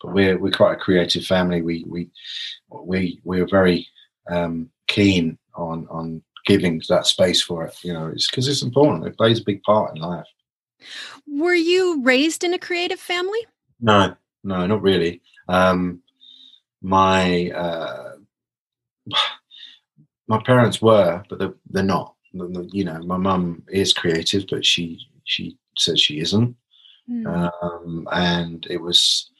but 0.00 0.12
we're 0.12 0.38
we're 0.38 0.52
quite 0.52 0.74
a 0.74 0.80
creative 0.80 1.24
family. 1.24 1.62
We 1.62 1.84
we 1.88 2.10
we 2.70 3.20
we're 3.24 3.48
very 3.48 3.86
um, 4.28 4.70
keen 4.86 5.38
on 5.54 5.86
on 5.90 6.22
giving 6.46 6.82
that 6.88 7.06
space 7.06 7.42
for 7.42 7.64
it. 7.64 7.76
You 7.82 7.92
know, 7.92 8.08
it's 8.08 8.30
because 8.30 8.48
it's 8.48 8.62
important. 8.62 9.06
It 9.06 9.16
plays 9.16 9.40
a 9.40 9.44
big 9.44 9.62
part 9.62 9.94
in 9.94 10.02
life. 10.02 10.26
Were 11.26 11.54
you 11.54 12.02
raised 12.02 12.44
in 12.44 12.54
a 12.54 12.58
creative 12.58 13.00
family? 13.00 13.40
No, 13.80 14.14
no, 14.44 14.66
not 14.66 14.82
really. 14.82 15.20
Um, 15.48 16.02
my 16.80 17.50
uh, 17.50 18.16
my 20.28 20.42
parents 20.44 20.80
were, 20.80 21.22
but 21.28 21.38
they're, 21.38 21.54
they're 21.70 21.82
not. 21.82 22.14
You 22.32 22.84
know, 22.84 22.98
my 23.02 23.18
mum 23.18 23.62
is 23.68 23.92
creative, 23.92 24.46
but 24.50 24.64
she 24.64 24.98
she 25.24 25.58
says 25.76 26.00
she 26.00 26.20
isn't. 26.20 26.56
Mm. 27.10 27.52
Um, 27.62 28.08
and 28.12 28.66
it 28.70 28.80
was 28.80 29.30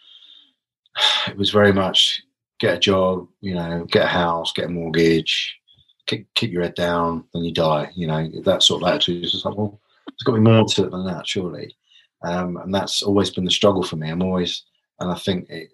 it 1.28 1.36
was 1.36 1.50
very 1.50 1.72
much 1.72 2.22
get 2.62 2.76
a 2.76 2.80
job, 2.80 3.28
you 3.40 3.54
know, 3.54 3.84
get 3.90 4.04
a 4.04 4.08
house, 4.08 4.52
get 4.52 4.66
a 4.66 4.68
mortgage, 4.68 5.58
keep, 6.06 6.32
keep 6.34 6.52
your 6.52 6.62
head 6.62 6.74
down, 6.74 7.24
then 7.34 7.44
you 7.44 7.52
die. 7.52 7.90
You 7.94 8.06
know, 8.06 8.30
that 8.44 8.62
sort 8.62 8.82
of 8.82 8.88
attitude. 8.88 9.24
It's 9.24 9.44
like, 9.44 9.56
well, 9.56 9.80
there's 10.12 10.24
got 10.24 10.32
to 10.32 10.38
be 10.38 10.50
more 10.50 10.64
to 10.64 10.84
it 10.84 10.90
than 10.90 11.06
that, 11.06 11.26
surely. 11.26 11.76
Um, 12.22 12.56
and 12.58 12.74
that's 12.74 13.02
always 13.02 13.30
been 13.30 13.44
the 13.44 13.50
struggle 13.50 13.82
for 13.82 13.96
me. 13.96 14.08
I'm 14.08 14.22
always, 14.22 14.64
and 15.00 15.10
I 15.10 15.16
think 15.16 15.50
it, 15.50 15.70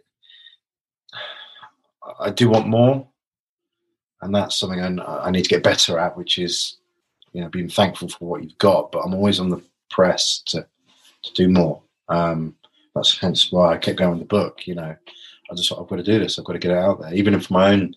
I 2.19 2.31
do 2.31 2.49
want 2.49 2.69
more, 2.69 3.07
and 4.23 4.35
that's 4.35 4.57
something 4.57 4.81
I, 4.81 5.27
I, 5.27 5.31
need 5.31 5.43
to 5.43 5.49
get 5.49 5.63
better 5.63 5.99
at, 5.99 6.17
which 6.17 6.39
is, 6.39 6.79
you 7.33 7.43
know, 7.43 7.49
being 7.49 7.69
thankful 7.69 8.09
for 8.09 8.29
what 8.29 8.43
you've 8.43 8.59
got. 8.59 8.91
But 8.91 9.01
I'm 9.01 9.15
always 9.15 9.41
on 9.41 9.51
the 9.51 9.63
press 9.91 10.41
to 10.47 10.67
to 11.23 11.33
do 11.35 11.49
more. 11.49 11.83
Um, 12.09 12.55
that's 12.95 13.19
hence 13.19 13.53
why 13.53 13.75
I 13.75 13.79
kept 13.79 13.99
going 13.99 14.13
with 14.13 14.21
the 14.21 14.25
book. 14.27 14.67
You 14.67 14.75
know, 14.75 14.97
I 15.51 15.55
just 15.55 15.69
thought 15.69 15.81
I've 15.81 15.89
got 15.89 15.97
to 15.97 16.03
do 16.03 16.19
this. 16.19 16.39
I've 16.39 16.45
got 16.45 16.55
to 16.55 16.59
get 16.59 16.73
it 16.73 16.79
out 16.79 17.01
there, 17.01 17.13
even 17.15 17.35
if 17.35 17.51
my 17.51 17.73
own. 17.73 17.95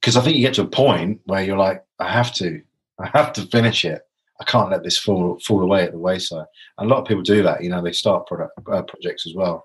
Because 0.00 0.16
I 0.16 0.20
think 0.20 0.36
you 0.36 0.42
get 0.42 0.54
to 0.54 0.62
a 0.62 0.66
point 0.66 1.20
where 1.26 1.44
you're 1.44 1.56
like, 1.56 1.84
I 1.98 2.10
have 2.10 2.34
to, 2.34 2.60
I 2.98 3.08
have 3.14 3.32
to 3.34 3.42
finish 3.42 3.84
it. 3.84 4.06
I 4.42 4.50
can't 4.50 4.70
let 4.70 4.82
this 4.82 4.98
fall 4.98 5.38
fall 5.38 5.62
away 5.62 5.84
at 5.84 5.92
the 5.92 5.98
wayside. 5.98 6.46
And 6.76 6.90
a 6.90 6.92
lot 6.94 7.00
of 7.00 7.06
people 7.06 7.22
do 7.22 7.42
that. 7.44 7.62
You 7.62 7.70
know, 7.70 7.80
they 7.80 7.92
start 7.92 8.26
product, 8.26 8.58
uh, 8.70 8.82
projects 8.82 9.24
as 9.26 9.34
well, 9.34 9.64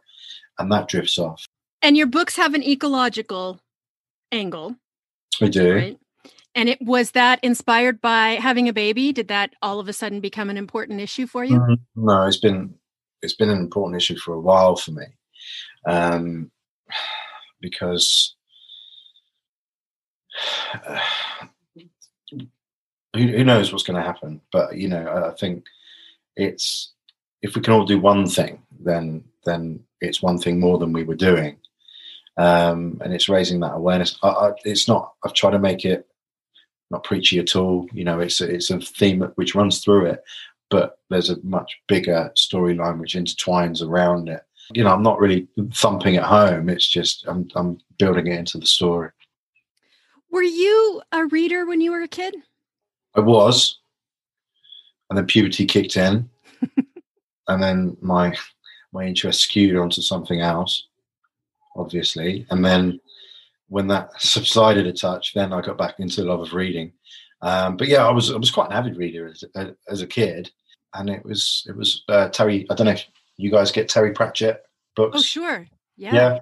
and 0.59 0.71
that 0.71 0.87
drifts 0.87 1.17
off. 1.17 1.45
And 1.81 1.97
your 1.97 2.05
books 2.05 2.35
have 2.35 2.53
an 2.53 2.63
ecological 2.63 3.59
angle. 4.31 4.75
We 5.41 5.49
do. 5.49 5.75
Right? 5.75 5.99
And 6.53 6.69
it 6.69 6.79
was 6.81 7.11
that 7.11 7.39
inspired 7.43 8.01
by 8.01 8.31
having 8.31 8.69
a 8.69 8.73
baby. 8.73 9.11
Did 9.11 9.27
that 9.29 9.53
all 9.61 9.79
of 9.79 9.87
a 9.87 9.93
sudden 9.93 10.19
become 10.19 10.49
an 10.49 10.57
important 10.57 11.01
issue 11.01 11.25
for 11.25 11.43
you? 11.43 11.59
Mm-hmm. 11.59 12.05
No, 12.05 12.23
it's 12.27 12.37
been 12.37 12.75
it's 13.23 13.35
been 13.35 13.49
an 13.49 13.59
important 13.59 13.97
issue 13.97 14.17
for 14.17 14.35
a 14.35 14.39
while 14.39 14.75
for 14.75 14.91
me, 14.91 15.05
um, 15.87 16.51
because. 17.61 18.35
Uh, 20.87 20.99
who, 23.15 23.27
who 23.27 23.43
knows 23.43 23.71
what's 23.71 23.83
going 23.83 24.01
to 24.01 24.07
happen? 24.07 24.41
But 24.51 24.77
you 24.77 24.87
know, 24.87 25.29
I 25.31 25.35
think 25.35 25.65
it's 26.35 26.93
if 27.41 27.55
we 27.55 27.61
can 27.61 27.73
all 27.73 27.85
do 27.85 27.99
one 27.99 28.27
thing, 28.27 28.61
then 28.79 29.23
then 29.45 29.79
it's 30.01 30.21
one 30.21 30.37
thing 30.37 30.59
more 30.59 30.77
than 30.77 30.93
we 30.93 31.03
were 31.03 31.15
doing, 31.15 31.57
um, 32.37 33.01
and 33.03 33.13
it's 33.13 33.29
raising 33.29 33.59
that 33.61 33.75
awareness. 33.75 34.17
I, 34.23 34.27
I, 34.27 34.51
it's 34.65 34.87
not. 34.87 35.13
I've 35.23 35.33
tried 35.33 35.51
to 35.51 35.59
make 35.59 35.85
it 35.85 36.07
not 36.89 37.03
preachy 37.03 37.39
at 37.39 37.55
all. 37.55 37.87
You 37.93 38.03
know, 38.03 38.19
it's 38.19 38.41
a, 38.41 38.53
it's 38.53 38.69
a 38.69 38.79
theme 38.79 39.21
which 39.35 39.55
runs 39.55 39.83
through 39.83 40.07
it, 40.07 40.23
but 40.69 40.99
there's 41.09 41.29
a 41.29 41.41
much 41.43 41.79
bigger 41.87 42.31
storyline 42.35 42.99
which 42.99 43.15
intertwines 43.15 43.81
around 43.81 44.29
it. 44.29 44.41
You 44.73 44.83
know, 44.83 44.91
I'm 44.91 45.03
not 45.03 45.19
really 45.19 45.47
thumping 45.73 46.17
at 46.17 46.23
home. 46.23 46.69
It's 46.69 46.87
just 46.87 47.25
I'm 47.27 47.47
I'm 47.55 47.79
building 47.97 48.27
it 48.27 48.37
into 48.37 48.57
the 48.57 48.65
story. 48.65 49.11
Were 50.29 50.43
you 50.43 51.01
a 51.11 51.25
reader 51.25 51.65
when 51.65 51.79
you 51.79 51.91
were 51.91 52.01
a 52.01 52.07
kid? 52.07 52.35
I 53.17 53.21
was, 53.21 53.79
and 55.09 55.17
then 55.17 55.25
puberty 55.25 55.65
kicked 55.65 55.97
in, 55.97 56.29
and 57.47 57.61
then 57.61 57.97
my 58.01 58.35
my 58.93 59.05
interest 59.05 59.41
skewed 59.41 59.75
onto 59.75 60.01
something 60.01 60.41
else, 60.41 60.87
obviously, 61.75 62.45
and 62.49 62.63
then 62.63 62.99
when 63.69 63.87
that 63.87 64.09
subsided 64.21 64.87
a 64.87 64.93
touch, 64.93 65.33
then 65.33 65.53
I 65.53 65.61
got 65.61 65.77
back 65.77 65.99
into 65.99 66.21
the 66.21 66.27
love 66.27 66.41
of 66.41 66.53
reading, 66.53 66.93
Um, 67.41 67.77
but 67.77 67.87
yeah, 67.87 68.05
I 68.07 68.11
was 68.11 68.31
I 68.31 68.37
was 68.37 68.51
quite 68.51 68.67
an 68.67 68.77
avid 68.77 68.97
reader 68.97 69.27
as, 69.27 69.43
as 69.87 70.01
a 70.01 70.07
kid, 70.07 70.51
and 70.93 71.09
it 71.09 71.23
was 71.25 71.65
it 71.67 71.75
was 71.75 72.03
uh, 72.09 72.29
Terry. 72.29 72.65
I 72.69 72.75
don't 72.75 72.85
know 72.85 72.93
if 72.93 73.05
you 73.37 73.51
guys 73.51 73.71
get 73.71 73.89
Terry 73.89 74.13
Pratchett 74.13 74.63
books. 74.95 75.17
Oh, 75.17 75.21
sure. 75.21 75.67
Yeah. 75.95 76.13
Yeah, 76.13 76.39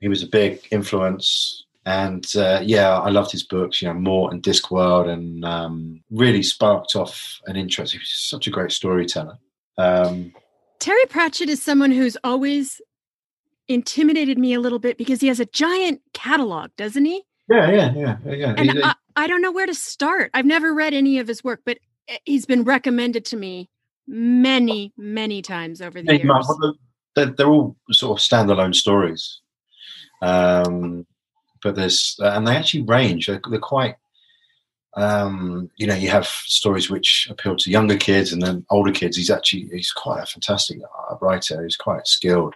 he 0.00 0.08
was 0.08 0.22
a 0.22 0.28
big 0.28 0.66
influence, 0.70 1.64
and 1.84 2.24
uh, 2.36 2.60
yeah, 2.64 2.98
I 2.98 3.10
loved 3.10 3.32
his 3.32 3.44
books. 3.44 3.82
You 3.82 3.88
know, 3.88 3.94
Mort 3.94 4.32
and 4.32 4.42
Discworld, 4.42 5.08
and 5.08 5.44
um, 5.44 6.02
really 6.10 6.42
sparked 6.42 6.94
off 6.96 7.40
an 7.46 7.56
interest. 7.56 7.92
He 7.92 7.98
was 7.98 8.10
such 8.12 8.46
a 8.46 8.50
great 8.50 8.72
storyteller. 8.72 9.38
Um, 9.78 10.32
Terry 10.78 11.04
Pratchett 11.08 11.48
is 11.48 11.62
someone 11.62 11.90
who's 11.92 12.16
always 12.24 12.80
intimidated 13.68 14.38
me 14.38 14.54
a 14.54 14.60
little 14.60 14.78
bit 14.78 14.98
because 14.98 15.20
he 15.20 15.28
has 15.28 15.40
a 15.40 15.46
giant 15.46 16.00
catalog, 16.12 16.70
doesn't 16.76 17.04
he? 17.04 17.22
yeah, 17.48 17.70
yeah, 17.70 17.92
yeah, 17.94 18.16
yeah. 18.34 18.54
And 18.56 18.70
He- 18.72 18.82
I, 18.82 18.94
I 19.16 19.26
don't 19.26 19.42
know 19.42 19.52
where 19.52 19.66
to 19.66 19.74
start. 19.74 20.30
I've 20.34 20.46
never 20.46 20.74
read 20.74 20.94
any 20.94 21.18
of 21.18 21.28
his 21.28 21.44
work, 21.44 21.60
but 21.64 21.78
eh, 22.08 22.16
he's 22.24 22.46
been 22.46 22.64
recommended 22.64 23.24
to 23.26 23.36
me 23.36 23.68
many, 24.08 24.92
many 24.96 25.42
times 25.42 25.80
over 25.80 26.02
the 26.02 26.12
Yeah, 26.14 26.20
you 26.22 26.26
might- 26.26 26.44
years. 26.62 26.76
they're, 27.14 27.26
they're 27.26 27.46
all 27.48 27.76
sort 27.92 28.18
of 28.20 28.24
standalone 28.24 28.74
stories, 28.74 29.40
um, 30.20 31.06
but 31.62 31.76
there's 31.76 32.16
and 32.20 32.46
they 32.46 32.56
actually 32.56 32.82
range. 32.82 33.26
They're, 33.26 33.40
they're 33.48 33.58
quite, 33.58 33.96
um, 34.94 35.70
you 35.76 35.86
know, 35.86 35.94
you 35.94 36.08
have 36.10 36.26
stories 36.26 36.90
which 36.90 37.28
appeal 37.30 37.56
to 37.56 37.70
younger 37.70 37.96
kids 37.96 38.32
and 38.32 38.42
then 38.42 38.66
older 38.70 38.92
kids. 38.92 39.16
He's 39.16 39.30
actually 39.30 39.68
he's 39.72 39.92
quite 39.92 40.22
a 40.22 40.26
fantastic 40.26 40.78
uh, 40.80 41.16
writer. 41.20 41.62
He's 41.62 41.76
quite 41.76 42.06
skilled. 42.06 42.54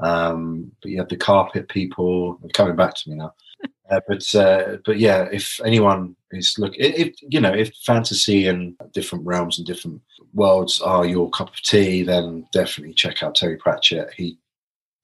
Um, 0.00 0.72
but 0.82 0.90
you 0.90 0.98
have 0.98 1.08
the 1.08 1.16
carpet 1.16 1.68
people 1.68 2.40
coming 2.54 2.76
back 2.76 2.94
to 2.94 3.10
me 3.10 3.16
now. 3.16 3.34
Uh, 3.90 4.00
but 4.08 4.34
uh, 4.34 4.76
but 4.86 4.98
yeah, 4.98 5.28
if 5.32 5.60
anyone 5.66 6.16
is 6.30 6.54
look, 6.56 6.72
if, 6.78 7.08
if 7.08 7.14
you 7.20 7.38
know, 7.38 7.52
if 7.52 7.74
fantasy 7.84 8.46
and 8.46 8.74
different 8.94 9.26
realms 9.26 9.58
and 9.58 9.66
different 9.66 10.00
worlds 10.32 10.80
are 10.80 11.04
your 11.04 11.28
cup 11.28 11.48
of 11.48 11.60
tea, 11.60 12.02
then 12.02 12.46
definitely 12.52 12.94
check 12.94 13.22
out 13.22 13.34
Terry 13.34 13.58
Pratchett. 13.58 14.10
He 14.14 14.38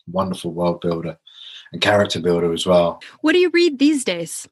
wonderful 0.06 0.52
world 0.52 0.80
builder 0.80 1.18
and 1.72 1.80
character 1.80 2.20
builder 2.20 2.52
as 2.52 2.66
well. 2.66 3.00
What 3.20 3.32
do 3.32 3.38
you 3.38 3.50
read 3.50 3.78
these 3.78 4.04
days? 4.04 4.48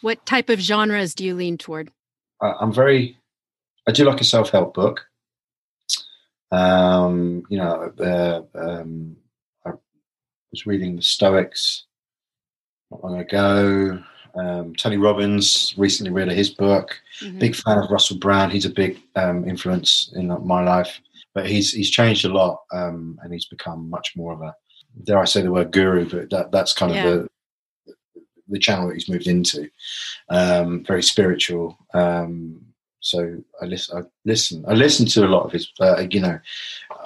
What 0.00 0.24
type 0.26 0.48
of 0.48 0.60
genres 0.60 1.14
do 1.14 1.24
you 1.24 1.34
lean 1.34 1.58
toward? 1.58 1.90
I, 2.40 2.54
I'm 2.60 2.72
very, 2.72 3.16
I 3.86 3.92
do 3.92 4.04
like 4.04 4.20
a 4.20 4.24
self 4.24 4.50
help 4.50 4.74
book. 4.74 5.06
Um, 6.50 7.42
you 7.50 7.58
know, 7.58 7.92
uh, 8.00 8.58
um, 8.58 9.16
I 9.66 9.72
was 10.50 10.66
reading 10.66 10.96
the 10.96 11.02
Stoics 11.02 11.84
not 12.90 13.04
long 13.04 13.18
ago. 13.18 14.02
Um, 14.34 14.74
Tony 14.76 14.96
Robbins 14.96 15.74
recently 15.76 16.12
read 16.12 16.30
his 16.30 16.50
book. 16.50 16.98
Mhm. 17.20 17.38
Big 17.38 17.56
fan 17.56 17.78
of 17.78 17.90
Russell 17.90 18.18
Brand. 18.18 18.52
He's 18.52 18.64
a 18.64 18.70
big 18.70 19.00
um, 19.16 19.48
influence 19.48 20.12
in 20.14 20.28
my 20.46 20.62
life, 20.62 21.00
but 21.34 21.46
he's 21.46 21.72
he's 21.72 21.90
changed 21.90 22.24
a 22.24 22.28
lot 22.28 22.60
um, 22.72 23.18
and 23.22 23.32
he's 23.32 23.46
become 23.46 23.90
much 23.90 24.12
more 24.16 24.32
of 24.32 24.40
a 24.40 24.54
dare 25.04 25.18
I 25.18 25.24
say 25.24 25.42
the 25.42 25.52
word 25.52 25.72
guru, 25.72 26.08
but 26.08 26.30
that 26.30 26.52
that's 26.52 26.72
kind 26.72 26.92
Yeah. 26.92 27.06
of 27.08 27.22
the 27.22 27.28
the 28.50 28.58
channel 28.58 28.88
that 28.88 28.94
he's 28.94 29.08
moved 29.08 29.26
into. 29.26 29.68
Um, 30.30 30.82
very 30.84 31.02
spiritual. 31.02 31.76
Um, 31.92 32.64
so 33.00 33.42
I 33.60 33.66
listen. 33.66 33.98
I 33.98 34.02
listen. 34.24 34.64
I 34.66 34.72
listen 34.74 35.06
to 35.06 35.24
a 35.24 35.28
lot 35.28 35.44
of 35.44 35.52
his. 35.52 35.70
Uh, 35.78 36.06
you 36.10 36.20
know, 36.20 36.38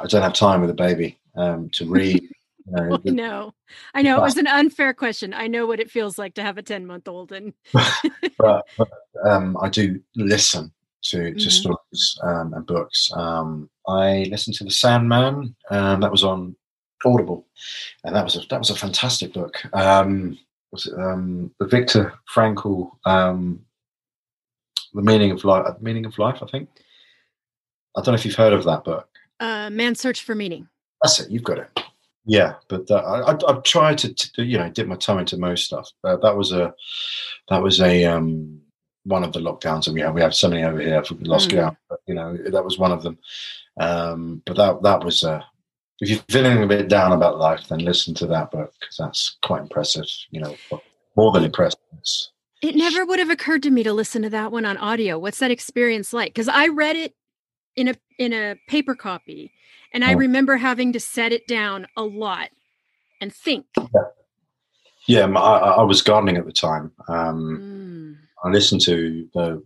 I 0.00 0.06
don't 0.06 0.22
have 0.22 0.34
time 0.34 0.60
with 0.60 0.70
a 0.70 0.74
baby 0.74 1.18
um, 1.36 1.68
to 1.70 1.86
read. 1.86 2.22
You 2.22 2.32
know, 2.66 3.00
I 3.04 3.10
know. 3.10 3.54
I 3.94 4.02
know. 4.02 4.18
It 4.18 4.22
was 4.22 4.36
an 4.36 4.46
unfair 4.46 4.94
question. 4.94 5.34
I 5.34 5.48
know 5.48 5.66
what 5.66 5.80
it 5.80 5.90
feels 5.90 6.16
like 6.16 6.34
to 6.34 6.42
have 6.42 6.58
a 6.58 6.62
10 6.62 6.86
month 6.86 7.08
old. 7.08 7.32
And 7.32 7.52
but, 8.38 8.64
but 8.78 8.88
um, 9.24 9.56
I 9.60 9.68
do 9.68 10.00
listen 10.14 10.72
to, 11.04 11.34
to 11.34 11.48
Mhm. 11.48 11.50
stories 11.50 12.18
um, 12.22 12.54
and 12.54 12.64
books. 12.64 13.10
Um, 13.14 13.68
I 13.88 14.28
listened 14.30 14.54
to 14.56 14.64
The 14.64 14.70
Sandman, 14.70 15.56
um, 15.70 16.00
that 16.00 16.12
was 16.12 16.22
on 16.22 16.54
Audible, 17.04 17.46
and 18.04 18.14
that 18.14 18.24
was 18.24 18.36
a, 18.36 18.40
that 18.50 18.58
was 18.58 18.70
a 18.70 18.74
fantastic 18.76 19.32
book. 19.32 19.62
Um, 19.74 20.38
was 20.70 20.86
it, 20.86 20.94
um, 20.98 21.50
the 21.58 21.66
Viktor 21.66 22.14
Frankl, 22.34 22.92
um, 23.04 23.60
The 24.94 25.02
Meaning 25.02 25.30
of 25.32 25.44
Life, 25.44 25.66
Meaning 25.80 26.06
of 26.06 26.18
Life, 26.18 26.42
I 26.42 26.46
think. 26.46 26.68
I 27.96 28.00
don't 28.00 28.08
know 28.08 28.14
if 28.14 28.24
you've 28.24 28.34
heard 28.34 28.52
of 28.54 28.64
that 28.64 28.84
book. 28.84 29.08
uh, 29.40 29.68
Man's 29.70 30.00
Search 30.00 30.22
for 30.22 30.34
Meaning. 30.34 30.68
That's 31.02 31.20
it. 31.20 31.30
You've 31.30 31.44
got 31.44 31.58
it. 31.58 31.80
Yeah, 32.24 32.54
but 32.68 32.86
that, 32.86 32.98
I, 33.04 33.32
I, 33.32 33.38
I've 33.50 33.64
tried 33.64 33.98
to, 33.98 34.14
to, 34.14 34.44
you 34.44 34.56
know, 34.56 34.70
dip 34.70 34.86
my 34.86 34.94
toe 34.96 35.18
into 35.18 35.36
most 35.36 35.64
stuff. 35.64 35.90
Uh, 36.04 36.16
that 36.18 36.36
was 36.36 36.52
a, 36.52 36.72
that 37.48 37.60
was 37.62 37.80
a 37.80 38.04
um, 38.04 38.60
one 39.04 39.24
of 39.24 39.32
the 39.32 39.40
lockdowns, 39.40 39.88
and 39.88 39.94
we 39.94 40.00
have 40.02 40.14
we 40.14 40.20
have 40.20 40.32
so 40.34 40.48
many 40.48 40.62
over 40.62 40.80
here. 40.80 41.02
We 41.10 41.24
lost 41.26 41.50
Mm. 41.50 41.76
but 41.90 41.98
you 42.06 42.14
know, 42.14 42.36
that 42.36 42.64
was 42.64 42.78
one 42.78 42.92
of 42.92 43.02
them. 43.02 43.18
Um, 43.80 44.40
but 44.46 44.56
that 44.56 44.82
that 44.84 45.04
was, 45.04 45.24
uh, 45.24 45.42
if 46.00 46.10
you're 46.10 46.18
feeling 46.28 46.62
a 46.62 46.66
bit 46.66 46.88
down 46.88 47.12
about 47.12 47.38
life, 47.38 47.68
then 47.68 47.78
listen 47.80 48.14
to 48.14 48.26
that 48.28 48.50
book 48.50 48.72
because 48.80 48.96
that's 48.96 49.36
quite 49.42 49.62
impressive. 49.62 50.06
You 50.30 50.40
know, 50.40 50.56
more 51.16 51.32
than 51.32 51.44
impressive. 51.44 51.78
It 52.62 52.76
never 52.76 53.04
would 53.04 53.18
have 53.18 53.30
occurred 53.30 53.62
to 53.64 53.70
me 53.70 53.82
to 53.82 53.92
listen 53.92 54.22
to 54.22 54.30
that 54.30 54.52
one 54.52 54.64
on 54.64 54.76
audio. 54.76 55.18
What's 55.18 55.38
that 55.40 55.50
experience 55.50 56.12
like? 56.12 56.32
Because 56.32 56.48
I 56.48 56.68
read 56.68 56.96
it 56.96 57.14
in 57.76 57.88
a 57.88 57.94
in 58.18 58.32
a 58.32 58.56
paper 58.68 58.94
copy, 58.94 59.52
and 59.92 60.04
I 60.04 60.14
Oh. 60.14 60.18
remember 60.18 60.56
having 60.56 60.92
to 60.92 61.00
set 61.00 61.32
it 61.32 61.46
down 61.46 61.86
a 61.96 62.02
lot 62.02 62.50
and 63.20 63.32
think. 63.34 63.66
yeah, 65.06 65.26
my- 65.26 65.40
I, 65.40 65.58
I 65.58 65.82
was 65.82 66.02
gardening 66.02 66.36
at 66.36 66.46
the 66.46 66.52
time. 66.52 66.92
Um, 67.08 67.58
Mm, 67.60 68.16
I 68.44 68.48
listened 68.50 68.80
to 68.82 69.28
the 69.34 69.62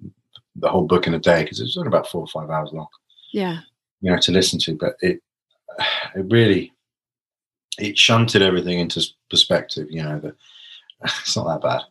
the 0.59 0.68
whole 0.71 0.87
book 0.87 1.06
in 1.06 1.12
a 1.14 1.18
day 1.18 1.42
because 1.42 1.61
it 1.61 1.64
was 1.64 1.76
only 1.76 1.88
about 1.88 2.09
four 2.09 2.23
or 2.23 2.26
five 2.28 2.49
hours 2.50 2.71
long. 2.73 2.87
yeah. 3.33 3.61
you 4.00 4.11
know 4.11 4.18
to 4.18 4.33
listen 4.33 4.59
to 4.59 4.75
but 4.75 4.95
it 5.00 5.21
it 6.14 6.26
really 6.30 6.73
it 7.78 7.96
shunted 7.99 8.42
everything 8.42 8.78
into 8.78 9.02
perspective 9.30 9.87
you 9.90 10.02
know 10.02 10.18
that 10.20 10.35
it's 11.04 11.37
not 11.37 11.61
that 11.61 11.62
bad. 11.62 11.82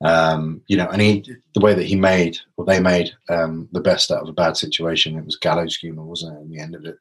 Um 0.00 0.62
you 0.68 0.76
know 0.76 0.88
and 0.88 1.02
he 1.02 1.24
the 1.54 1.60
way 1.60 1.74
that 1.74 1.86
he 1.86 1.96
made 1.96 2.38
or 2.56 2.64
they 2.64 2.80
made 2.80 3.10
um 3.28 3.68
the 3.72 3.80
best 3.80 4.10
out 4.10 4.22
of 4.22 4.28
a 4.28 4.32
bad 4.32 4.56
situation 4.56 5.18
it 5.18 5.24
was 5.24 5.36
gallows 5.36 5.76
humor 5.76 6.04
wasn't 6.04 6.36
it 6.36 6.42
in 6.42 6.50
the 6.50 6.60
end 6.60 6.74
of 6.74 6.84
it? 6.84 6.96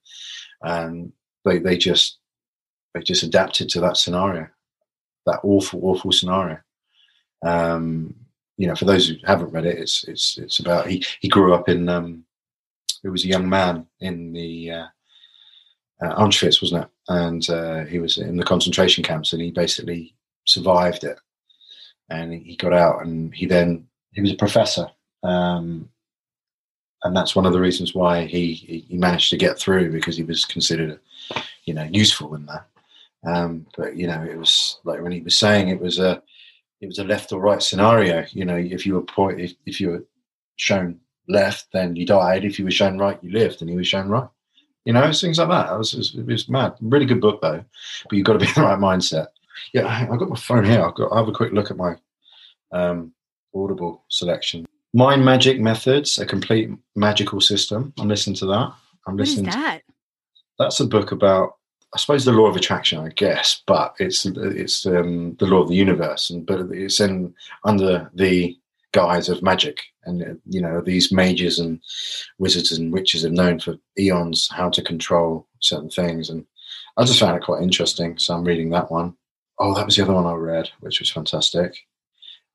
And 0.63 1.11
they 1.45 1.59
they 1.59 1.77
just 1.77 2.17
they 2.93 3.01
just 3.01 3.23
adapted 3.23 3.69
to 3.69 3.81
that 3.81 3.97
scenario 3.97 4.47
that 5.27 5.39
awful 5.43 5.81
awful 5.83 6.11
scenario. 6.11 6.57
Um 7.45 8.15
you 8.57 8.67
know 8.67 8.75
for 8.75 8.85
those 8.85 9.07
who 9.07 9.15
haven't 9.25 9.51
read 9.51 9.67
it 9.67 9.77
it's 9.77 10.03
it's 10.05 10.39
it's 10.39 10.59
about 10.59 10.87
he 10.87 11.05
he 11.19 11.27
grew 11.27 11.53
up 11.53 11.69
in 11.69 11.87
um 11.89 12.23
he 13.03 13.09
was 13.09 13.23
a 13.23 13.27
young 13.27 13.47
man 13.47 13.85
in 13.99 14.33
the 14.33 14.71
uh, 14.71 14.87
uh, 16.01 16.16
Auschwitz, 16.16 16.62
wasn't 16.62 16.84
it? 16.84 16.89
And 17.10 17.50
uh, 17.50 17.86
he 17.86 18.00
was 18.00 18.18
in 18.18 18.38
the 18.38 18.44
concentration 18.44 19.04
camps, 19.04 19.34
and 19.34 19.42
he 19.42 19.51
basically 19.51 20.16
survived 20.46 21.04
it. 21.04 21.20
And 22.10 22.34
he 22.34 22.56
got 22.56 22.74
out, 22.74 23.06
and 23.06 23.34
he 23.34 23.46
then 23.46 23.88
he 24.13 24.22
was 24.22 24.32
a 24.32 24.36
professor, 24.36 24.88
um, 25.24 25.89
and 27.04 27.16
that's 27.16 27.36
one 27.36 27.46
of 27.46 27.54
the 27.54 27.60
reasons 27.60 27.94
why 27.94 28.25
he 28.25 28.54
he 28.88 28.98
managed 28.98 29.30
to 29.32 29.38
get 29.38 29.60
through 29.60 29.92
because 29.92 30.16
he 30.16 30.24
was 30.24 30.46
considered, 30.46 31.00
you 31.66 31.74
know, 31.74 31.84
useful 31.84 32.34
in 32.36 32.46
that. 32.46 32.66
Um, 33.25 33.66
but 33.75 33.98
you 33.98 34.08
know, 34.08 34.24
it 34.24 34.38
was 34.38 34.80
like 34.86 35.01
when 35.01 35.12
he 35.12 35.22
was 35.22 35.38
saying 35.38 35.68
it 35.68 35.82
was 35.82 36.00
a 36.00 36.22
it 36.80 36.88
was 36.88 37.00
a 37.00 37.04
left 37.04 37.34
or 37.34 37.42
right 37.42 37.62
scenario. 37.62 38.25
You 38.32 38.46
know, 38.46 38.56
if 38.56 38.86
you 38.86 38.94
were 38.94 39.01
point 39.01 39.42
if, 39.42 39.54
if 39.66 39.82
you 39.82 39.89
were 39.89 40.06
shown 40.56 41.00
left, 41.27 41.68
then 41.74 41.96
you 41.96 42.06
died. 42.06 42.46
If 42.46 42.58
you 42.58 42.66
were 42.66 42.72
shown 42.72 42.98
right, 42.98 43.20
you 43.22 43.32
lived, 43.32 43.62
and 43.62 43.70
he 43.70 43.75
was 43.75 43.88
shown 43.88 44.08
right. 44.08 44.30
You 44.88 44.94
know, 44.94 45.12
things 45.12 45.38
like 45.38 45.50
that. 45.50 45.74
It 45.74 45.77
was, 45.77 46.15
it 46.15 46.25
was, 46.25 46.48
mad. 46.48 46.75
Really 46.79 47.06
good 47.06 47.20
book 47.20 47.41
though, 47.41 47.62
but 48.10 48.15
you've 48.15 48.25
got 48.25 48.34
to 48.34 48.39
be 48.39 48.46
in 48.48 48.53
the 48.56 48.62
right 48.62 48.79
mindset. 48.79 49.27
Yeah, 49.74 49.86
I- 49.86 50.08
I've 50.10 50.17
got 50.20 50.29
my 50.29 50.38
phone 50.38 50.63
here. 50.63 50.82
I've 50.82 50.96
got. 50.96 51.12
I'll 51.12 51.17
have 51.17 51.27
a 51.27 51.34
quick 51.34 51.51
look 51.51 51.70
at 51.72 51.75
my 51.77 51.96
um, 52.72 53.12
Audible 53.53 54.06
selection. 54.08 54.65
Mind 54.94 55.25
Magic 55.25 55.60
Methods: 55.60 56.17
A 56.20 56.25
Complete 56.25 56.70
Magickal 56.98 57.44
System. 57.44 57.91
I'm 58.00 58.08
listening 58.08 58.38
to 58.38 58.46
that. 58.46 58.72
I'm 59.06 59.17
What 59.17 59.24
is 59.27 59.32
listening. 59.36 59.51
to 59.51 59.58
that? 59.58 59.82
that's 60.58 60.79
a 60.79 60.86
book 60.88 61.12
about 61.12 61.58
I 61.94 62.00
suppose 62.00 62.24
the 62.24 62.32
law 62.32 62.48
of 62.48 62.56
attraction, 62.56 63.00
I 63.00 63.10
guess, 63.10 63.62
but 63.67 63.94
it's 64.00 64.25
it's 64.25 64.86
um, 64.86 65.36
the 65.39 65.48
law 65.48 65.63
of 65.63 65.67
the 65.70 65.75
universe, 65.75 66.29
and 66.29 66.46
but 66.46 66.62
it's 66.72 67.01
in 67.01 67.34
under 67.65 68.10
the 68.13 68.58
guise 68.94 69.29
of 69.29 69.44
magic, 69.44 69.79
and 70.06 70.24
uh, 70.24 70.34
you 70.46 70.62
know 70.62 70.82
these 70.82 71.12
mages 71.12 71.60
and 71.60 71.79
wizards 72.38 72.72
and 72.72 72.94
witches 72.94 73.24
have 73.24 73.32
known 73.32 73.60
for 73.60 73.75
eons 74.00 74.50
how 74.51 74.70
to 74.70 74.82
control 74.82 75.48
certain 75.62 75.89
things, 75.89 76.29
and 76.29 76.46
I 76.98 77.03
just 77.03 77.20
found 77.20 77.38
it 77.38 77.44
quite 77.44 77.62
interesting. 77.62 78.17
So 78.17 78.34
I'm 78.34 78.44
reading 78.44 78.70
that 78.72 78.91
one. 78.91 79.15
Oh, 79.60 79.74
that 79.74 79.86
was 79.86 79.96
the 79.96 80.03
other 80.03 80.13
one 80.13 80.25
I 80.25 80.34
read, 80.34 80.70
which 80.82 81.00
was 81.00 81.12
fantastic. 81.12 81.75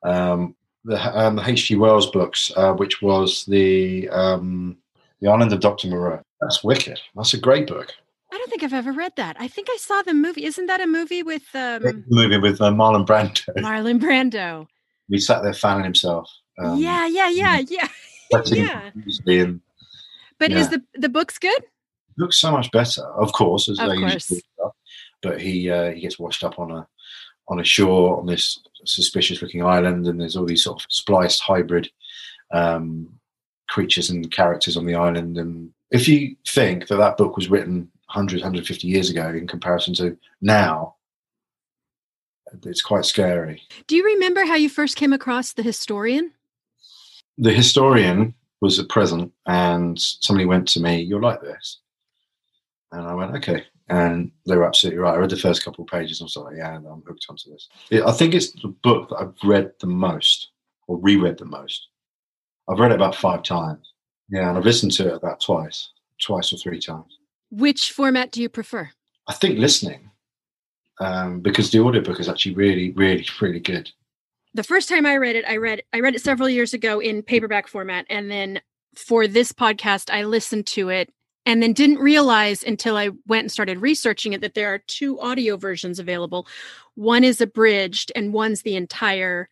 Um, 0.05 0.55
the 0.85 1.19
um, 1.19 1.37
the 1.37 1.49
H.G. 1.49 1.77
Wells 1.77 2.11
books, 2.11 2.53
uh, 2.57 2.73
which 2.75 3.03
was 3.03 3.45
the 3.47 4.09
um, 4.11 4.77
the 5.21 5.29
Island 5.29 5.53
of 5.53 5.61
Doctor 5.61 5.89
Moreau. 5.89 6.21
That's 6.41 6.65
wicked. 6.65 7.01
That's 7.15 7.35
a 7.35 7.39
great 7.39 7.69
book. 7.69 7.93
I 8.33 8.39
don't 8.39 8.51
think 8.51 8.63
I've 8.63 8.73
ever 8.73 8.93
read 8.93 9.13
that. 9.17 9.37
I 9.39 9.47
think 9.47 9.69
I 9.71 9.77
saw 9.77 10.03
the 10.03 10.15
movie. 10.15 10.45
Isn't 10.45 10.67
that 10.67 10.81
a 10.81 10.87
movie 10.87 11.23
with 11.23 11.45
um, 11.55 12.05
movie 12.09 12.39
with 12.39 12.61
uh, 12.61 12.71
Marlon 12.71 13.07
Brando. 13.07 13.45
Marlon 13.59 14.01
Brando? 14.01 14.67
He 15.09 15.19
sat 15.19 15.43
there 15.43 15.53
fanning 15.55 15.85
himself. 15.85 16.31
Um, 16.59 16.79
yeah, 16.79 17.07
yeah, 17.07 17.29
yeah, 17.29 17.59
yeah. 17.69 17.89
yeah. 18.47 18.91
and 18.95 19.61
But 20.39 20.53
is 20.53 20.69
the 20.71 20.83
the 20.95 21.09
book's 21.09 21.39
good? 21.39 21.63
looks 22.19 22.39
so 22.39 22.51
much 22.53 22.71
better, 22.73 23.03
of 23.15 23.33
course, 23.33 23.69
as 23.71 23.79
Of 23.79 23.89
they 23.89 23.97
course. 23.99 24.13
usually 24.31 24.43
do. 24.59 24.71
But 25.23 25.41
he 25.41 25.71
uh, 25.71 25.93
he 25.93 26.01
gets 26.03 26.19
washed 26.19 26.45
up 26.45 26.59
on 26.59 26.71
a 26.71 26.87
on 27.49 27.61
a 27.61 27.65
shore 27.65 28.19
on 28.19 28.27
this 28.27 28.61
suspicious 28.85 29.41
looking 29.43 29.63
island, 29.65 30.07
and 30.07 30.21
there's 30.21 30.37
all 30.37 30.45
these 30.47 30.65
sort 30.65 30.83
of 30.83 30.87
spliced 30.91 31.41
hybrid 31.43 31.91
um, 32.53 33.09
creatures 33.69 34.11
and 34.11 34.31
characters 34.33 34.77
on 34.77 34.85
the 34.87 34.95
island. 34.95 35.39
And 35.39 35.71
if 35.91 36.07
you 36.09 36.37
think 36.47 36.89
that 36.89 36.97
that 36.97 37.17
book 37.17 37.37
was 37.37 37.49
written 37.49 37.89
100, 38.07 38.41
150 38.41 38.87
years 38.87 39.11
ago 39.11 39.29
in 39.31 39.47
comparison 39.47 39.95
to 39.95 40.17
now, 40.41 40.97
it's 42.65 42.83
quite 42.83 43.05
scary. 43.05 43.63
Do 43.87 43.97
you 43.97 44.05
remember 44.05 44.45
how 44.45 44.55
you 44.55 44.69
first 44.69 44.97
came 44.97 45.13
across 45.13 45.53
the 45.53 45.63
historian? 45.63 46.33
The 47.39 47.53
historian 47.53 48.35
was 48.61 48.79
a 48.79 48.85
present, 48.85 49.33
and 49.47 49.99
somebody 49.99 50.47
went 50.47 50.69
to 50.69 50.81
me, 50.81 51.01
"You're 51.01 51.23
like 51.23 51.41
this," 51.41 51.81
and 52.93 53.03
I 53.07 53.15
went, 53.15 53.35
"Okay." 53.37 53.65
And 53.89 54.31
they 54.47 54.57
were 54.57 54.67
absolutely 54.67 55.01
right. 55.01 55.15
I 55.15 55.19
read 55.19 55.31
the 55.31 55.37
first 55.37 55.65
couple 55.65 55.83
of 55.83 55.91
pages, 55.91 56.21
and 56.21 56.27
I 56.27 56.29
was 56.29 56.37
like, 56.37 56.57
"Yeah, 56.57 56.77
I'm 56.77 57.03
hooked 57.07 57.27
onto 57.29 57.51
this." 57.51 57.69
It, 57.91 58.03
I 58.05 58.13
think 58.13 58.35
it's 58.35 58.53
the 58.53 58.69
book 58.69 59.09
that 59.09 59.17
I've 59.17 59.35
read 59.43 59.73
the 59.81 59.89
most, 59.89 60.51
or 60.87 60.99
reread 60.99 61.39
the 61.39 61.45
most. 61.45 61.89
I've 62.69 62.79
read 62.79 62.93
it 62.93 62.95
about 62.95 63.17
five 63.17 63.43
times. 63.43 63.93
Yeah, 64.31 64.49
and 64.49 64.57
I've 64.57 64.65
listened 64.65 64.93
to 64.93 65.09
it 65.09 65.15
about 65.15 65.41
twice, 65.41 65.91
twice 66.21 66.53
or 66.53 66.57
three 66.57 66.79
times. 66.79 67.19
Which 67.51 67.91
format 67.91 68.31
do 68.31 68.41
you 68.41 68.49
prefer? 68.49 68.91
I 69.27 69.35
think 69.35 69.59
listening, 69.59 70.12
um, 71.01 71.41
because 71.41 71.71
the 71.71 71.81
audiobook 71.81 72.21
is 72.21 72.29
actually 72.29 72.55
really, 72.55 72.91
really, 72.93 73.27
really 73.41 73.61
good. 73.61 73.91
The 74.55 74.63
first 74.63 74.89
time 74.89 75.07
I 75.07 75.17
read 75.17 75.37
it, 75.37 75.45
I 75.49 75.57
read 75.57 75.83
I 75.93 76.01
read 76.01 76.15
it 76.15 76.21
several 76.23 76.49
years 76.49 76.75
ago 76.75 77.01
in 77.01 77.23
paperback 77.23 77.69
format 77.69 78.05
and 78.11 78.31
then 78.31 78.61
for 78.95 79.27
this 79.27 79.53
podcast 79.53 80.11
I 80.13 80.25
listened 80.25 80.67
to 80.69 80.91
it 80.91 81.11
and 81.47 81.63
then 81.63 81.73
didn't 81.73 81.99
realize 81.99 82.63
until 82.63 82.97
I 82.97 83.11
went 83.27 83.45
and 83.45 83.53
started 83.53 83.79
researching 83.79 84.35
it 84.35 84.43
that 84.43 84.55
there 84.55 84.73
are 84.75 84.83
two 84.87 85.19
audio 85.21 85.57
versions 85.57 85.99
available. 85.99 86.47
One 86.95 87.25
is 87.25 87.41
abridged 87.41 88.13
and 88.15 88.35
one's 88.35 88.61
the 88.63 88.77
entire 88.77 89.49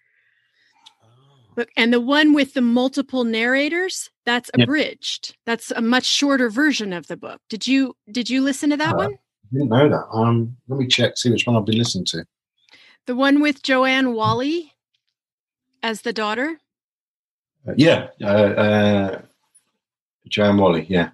book. 1.56 1.70
And 1.76 1.92
the 1.92 2.00
one 2.00 2.32
with 2.34 2.54
the 2.54 2.60
multiple 2.60 3.24
narrators, 3.24 4.10
that's 4.24 4.50
Yeah. 4.56 4.64
abridged. 4.64 5.34
That's 5.46 5.70
a 5.70 5.80
much 5.80 6.04
shorter 6.04 6.50
version 6.50 6.92
of 6.92 7.06
the 7.06 7.16
book. 7.16 7.40
Did 7.48 7.66
you 7.66 7.96
did 8.10 8.28
you 8.30 8.42
listen 8.42 8.70
to 8.70 8.76
that 8.76 8.94
Uh, 8.94 8.98
one? 8.98 9.18
I 9.50 9.54
didn't 9.54 9.70
know 9.70 9.88
that. 9.88 10.06
Um, 10.12 10.56
let 10.68 10.78
me 10.78 10.86
check, 10.86 11.16
see 11.16 11.30
which 11.30 11.46
one 11.46 11.56
I've 11.56 11.64
been 11.64 11.78
listening 11.78 12.04
to. 12.06 12.24
The 13.06 13.16
one 13.16 13.40
with 13.40 13.62
Joanne 13.62 14.14
Whalley 14.14 14.74
as 15.82 16.02
the 16.02 16.12
daughter? 16.12 16.58
Uh, 17.66 17.72
yeah, 17.76 18.08
uh, 18.22 18.26
uh, 18.26 19.22
Joanne 20.28 20.58
Whalley. 20.58 20.86
Yeah, 20.88 21.10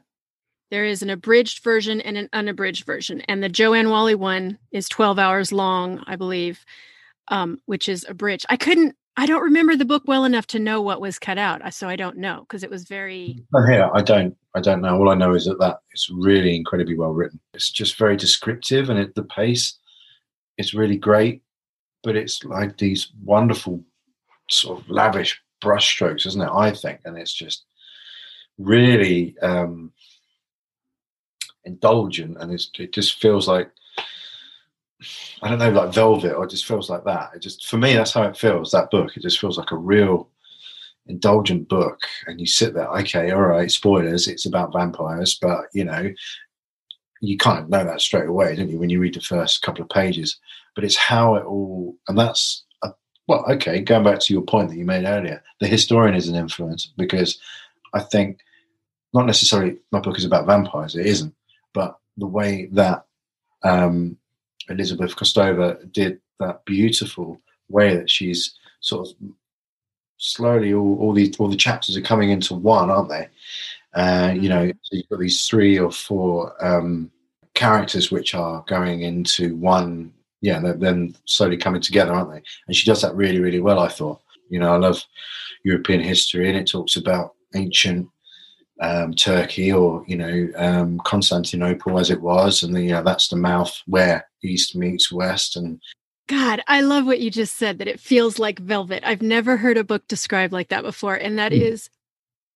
There 0.71 0.85
is 0.85 1.03
an 1.03 1.11
abridged 1.11 1.63
version 1.65 2.01
and 2.03 2.19
an 2.19 2.29
unabridged 2.33 2.85
version. 2.85 3.23
And 3.23 3.43
the 3.43 3.49
Joanne 3.49 3.89
Whalley 3.89 4.15
one 4.15 4.59
is 4.71 4.89
12 4.89 5.19
hours 5.19 5.51
long, 5.53 6.03
I 6.07 6.17
believe, 6.17 6.65
um, 7.29 7.61
which 7.67 7.89
is 7.89 8.05
abridged. 8.09 8.47
I 8.51 8.57
couldn't, 8.57 8.97
I 9.19 9.25
don't 9.25 9.43
remember 9.43 9.77
the 9.77 9.87
book 9.87 10.03
well 10.07 10.25
enough 10.25 10.47
to 10.49 10.59
know 10.59 10.83
what 10.83 11.01
was 11.01 11.19
cut 11.19 11.39
out. 11.39 11.73
So 11.73 11.89
I 11.89 11.97
don't 11.97 12.19
know 12.19 12.41
because 12.41 12.63
it 12.63 12.71
was 12.71 12.85
very, 12.85 13.43
Oh, 13.55 13.67
here 13.67 13.89
I 13.95 14.03
don't. 14.03 14.37
I 14.55 14.61
don't 14.61 14.81
know. 14.83 14.97
All 14.97 15.11
I 15.11 15.15
know 15.15 15.35
is 15.35 15.47
that 15.47 15.59
that 15.59 15.81
it's 15.91 16.11
really 16.11 16.55
incredibly 16.55 16.97
well 16.97 17.13
written. 17.13 17.41
It's 17.55 17.71
just 17.71 17.97
very 17.97 18.17
descriptive, 18.17 18.91
and 18.91 18.99
it, 18.99 19.15
the 19.15 19.25
pace 19.25 19.79
is 20.59 20.75
really 20.75 20.97
great. 20.97 21.43
But 22.03 22.17
it's 22.17 22.45
like 22.45 22.79
these 22.79 23.13
wonderful, 23.23 23.83
sort 24.49 24.81
of 24.81 24.89
lavish 24.89 25.41
brushstrokes, 25.63 26.27
isn't 26.27 26.41
it? 26.41 26.51
I 26.51 26.71
think, 26.71 27.01
and 27.05 27.19
it's 27.19 27.35
just 27.35 27.65
really 28.59 29.37
um, 29.43 29.93
indulgent, 31.65 32.37
and 32.39 32.53
it 32.53 32.93
just 32.93 33.21
feels 33.21 33.49
like 33.49 33.71
I 35.43 35.49
don't 35.49 35.59
know, 35.59 35.71
like 35.71 35.93
velvet, 35.93 36.35
or 36.35 36.45
it 36.45 36.51
just 36.51 36.67
feels 36.67 36.89
like 36.89 37.05
that. 37.05 37.31
It 37.35 37.43
just 37.43 37.67
for 37.67 37.77
me, 37.77 37.95
that's 37.95 38.13
how 38.13 38.23
it 38.23 38.37
feels. 38.37 38.71
That 38.71 38.91
book, 38.91 39.17
it 39.17 39.23
just 39.23 39.39
feels 39.39 39.59
like 39.59 39.71
a 39.71 39.77
real 39.77 40.31
indulgent 41.09 41.69
book 41.69 42.01
and 42.27 42.41
you 42.41 42.47
sit 42.47 42.75
there 42.75 42.89
okay 42.89 43.31
all 43.31 43.43
right 43.43 43.71
spoilers 43.71 44.27
it's 44.27 44.47
about 44.47 44.73
vampires 44.73 45.39
but 45.41 45.67
you 45.73 45.85
know 45.85 46.13
you 47.21 47.37
kind 47.37 47.61
of 47.61 47.69
know 47.69 47.85
that 47.85 48.01
straight 48.01 48.29
away 48.29 48.55
don't 48.57 48.69
you 48.69 48.79
when 48.79 48.91
you 48.91 49.01
read 49.01 49.15
the 49.15 49.21
first 49.21 49.63
couple 49.63 49.83
of 49.83 49.89
pages 49.89 50.39
but 50.75 50.85
it's 50.85 50.97
how 50.97 51.37
it 51.37 51.45
all 51.45 51.97
and 52.09 52.19
that's 52.19 52.65
uh, 52.83 52.91
well 53.29 53.45
okay 53.49 53.81
going 53.81 54.05
back 54.05 54.19
to 54.19 54.33
your 54.33 54.43
point 54.43 54.69
that 54.69 54.77
you 54.77 54.85
made 54.85 55.05
earlier 55.05 55.43
the 55.61 55.67
historian 55.67 56.15
is 56.15 56.29
an 56.29 56.35
influence 56.35 56.93
because 56.97 57.39
i 57.95 58.01
think 58.01 58.41
not 59.15 59.27
necessarily 59.27 59.79
my 59.93 60.01
book 60.01 60.19
is 60.19 60.25
about 60.25 60.47
vampires 60.47 60.97
it 60.97 61.07
isn't 61.07 61.35
but 61.73 61.99
the 62.17 62.27
way 62.27 62.69
that 62.73 63.05
um, 63.63 64.17
elizabeth 64.69 65.17
kostova 65.17 65.91
did 65.93 66.21
that 66.39 66.65
beautiful 66.65 67.41
way 67.69 67.97
that 67.97 68.11
she's 68.11 68.57
sort 68.81 69.09
of 69.09 69.15
slowly 70.19 70.73
all, 70.73 70.99
all 70.99 71.13
these 71.13 71.37
all 71.39 71.49
the 71.49 71.57
chapters 71.57 71.97
are 71.97 72.03
coming 72.03 72.31
into 72.31 72.55
one 72.55 72.91
aren't 72.91 73.09
they? 73.09 73.29
Uh, 73.95 74.33
you 74.35 74.49
know 74.49 74.71
so 74.83 74.97
you've 74.97 75.09
got 75.09 75.21
these 75.21 75.49
three 75.49 75.79
or 75.79 75.91
four 75.91 76.53
um, 76.65 77.11
characters 77.55 78.11
which 78.11 78.35
are 78.35 78.65
going 78.67 79.03
into 79.03 79.57
one 79.57 80.13
yeah 80.41 80.59
they're 80.61 80.75
then 80.75 81.15
slowly 81.25 81.57
coming 81.57 81.81
together 81.81 82.13
aren't 82.13 82.31
they? 82.31 82.43
And 82.67 82.77
she 82.77 82.87
does 82.87 83.03
that 83.03 83.15
really 83.15 83.41
really 83.41 83.61
well 83.61 83.79
i 83.79 83.89
thought. 83.89 84.21
You 84.49 84.61
know 84.61 84.73
i 84.73 84.77
love 84.77 85.03
european 85.65 86.01
history 86.01 86.49
and 86.49 86.57
it 86.57 86.69
talks 86.69 86.97
about 86.97 87.35
ancient 87.55 88.09
um, 88.81 89.15
turkey 89.15 89.73
or 89.73 90.05
you 90.07 90.17
know 90.17 90.49
um, 90.57 91.01
constantinople 91.01 91.99
as 91.99 92.11
it 92.11 92.21
was 92.21 92.63
and 92.63 92.75
the, 92.75 92.83
you 92.83 92.91
know 92.91 93.03
that's 93.03 93.29
the 93.29 93.37
mouth 93.37 93.75
where 93.87 94.29
east 94.47 94.77
meets 94.77 95.11
west 95.13 95.57
and 95.57 95.81
God, 96.29 96.61
I 96.67 96.81
love 96.81 97.07
what 97.07 97.21
you 97.21 97.31
just 97.31 97.57
said 97.57 97.79
that 97.79 97.87
it 97.87 98.01
feels 98.01 98.39
like 98.41 98.59
velvet. 98.59 99.05
I've 99.07 99.23
never 99.23 99.57
heard 99.57 99.79
a 99.79 99.85
book 99.85 100.09
described 100.09 100.53
like 100.53 100.71
that 100.71 100.83
before. 100.83 101.15
And 101.15 101.39
that 101.39 101.53
Mm. 101.53 101.61
is 101.63 101.89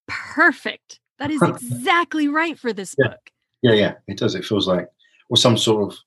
perfect. 0.08 0.98
That 1.18 1.30
is 1.30 1.40
exactly 1.42 2.26
right 2.26 2.58
for 2.58 2.72
this 2.72 2.96
Yeah. 2.98 3.08
book. 3.08 3.30
Yeah, 3.62 3.74
yeah, 3.74 3.94
it 4.08 4.18
does. 4.18 4.34
It 4.34 4.44
feels 4.44 4.66
like, 4.66 4.88
or 5.28 5.36
some 5.36 5.56
sort 5.56 5.92
of, 5.92 5.98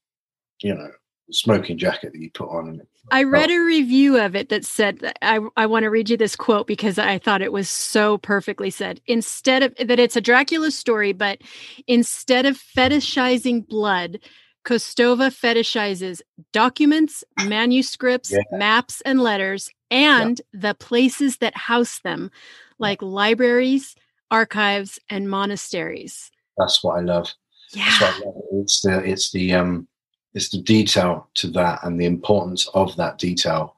you 0.61 0.73
know, 0.75 0.91
smoking 1.31 1.77
jacket 1.77 2.11
that 2.11 2.19
you 2.19 2.31
put 2.31 2.49
on. 2.49 2.67
And 2.67 2.81
I 3.11 3.23
read 3.23 3.51
a 3.51 3.59
review 3.59 4.19
of 4.19 4.35
it 4.35 4.49
that 4.49 4.65
said 4.65 4.99
that 4.99 5.17
I 5.21 5.39
I 5.55 5.65
want 5.67 5.83
to 5.83 5.89
read 5.89 6.09
you 6.09 6.17
this 6.17 6.35
quote 6.35 6.67
because 6.67 6.97
I 6.97 7.17
thought 7.19 7.41
it 7.41 7.51
was 7.53 7.69
so 7.69 8.17
perfectly 8.17 8.71
said. 8.71 8.99
Instead 9.05 9.63
of 9.63 9.75
that 9.77 9.99
it's 9.99 10.15
a 10.15 10.21
Dracula 10.21 10.71
story, 10.71 11.13
but 11.13 11.39
instead 11.87 12.45
of 12.45 12.57
fetishizing 12.57 13.67
blood, 13.67 14.19
Kostova 14.65 15.29
fetishizes 15.29 16.21
documents, 16.51 17.23
manuscripts, 17.37 18.31
Yeah. 18.31 18.41
maps, 18.51 19.01
and 19.01 19.19
letters, 19.21 19.69
and 19.91 20.41
the 20.53 20.73
places 20.73 21.37
that 21.37 21.55
house 21.55 21.99
them, 21.99 22.31
like 22.79 23.01
libraries, 23.01 23.95
archives, 24.31 24.99
and 25.09 25.29
monasteries. 25.29 26.31
that's 26.57 26.83
what 26.83 26.97
I 26.97 27.01
love. 27.01 27.33
Yeah. 27.73 27.97
what 27.99 28.15
I 28.15 28.17
love. 28.25 28.35
It's 28.53 28.81
the 28.81 28.99
it's 29.03 29.31
the 29.31 29.53
um 29.53 29.87
it's 30.33 30.49
the 30.49 30.61
detail 30.61 31.27
to 31.35 31.47
that 31.51 31.83
and 31.83 31.99
the 31.99 32.05
importance 32.05 32.67
of 32.73 32.95
that 32.97 33.17
detail. 33.17 33.75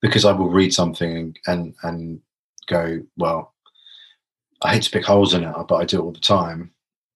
Because 0.00 0.24
I 0.24 0.32
will 0.32 0.50
read 0.50 0.72
something 0.72 1.16
and 1.16 1.38
and, 1.46 1.74
and 1.82 2.20
go, 2.66 3.02
well, 3.16 3.54
I 4.62 4.74
hate 4.74 4.82
to 4.84 4.90
pick 4.90 5.04
holes 5.04 5.34
in 5.34 5.44
it, 5.44 5.54
but 5.68 5.76
I 5.76 5.84
do 5.84 5.98
it 5.98 6.02
all 6.02 6.12
the 6.12 6.20
time. 6.20 6.70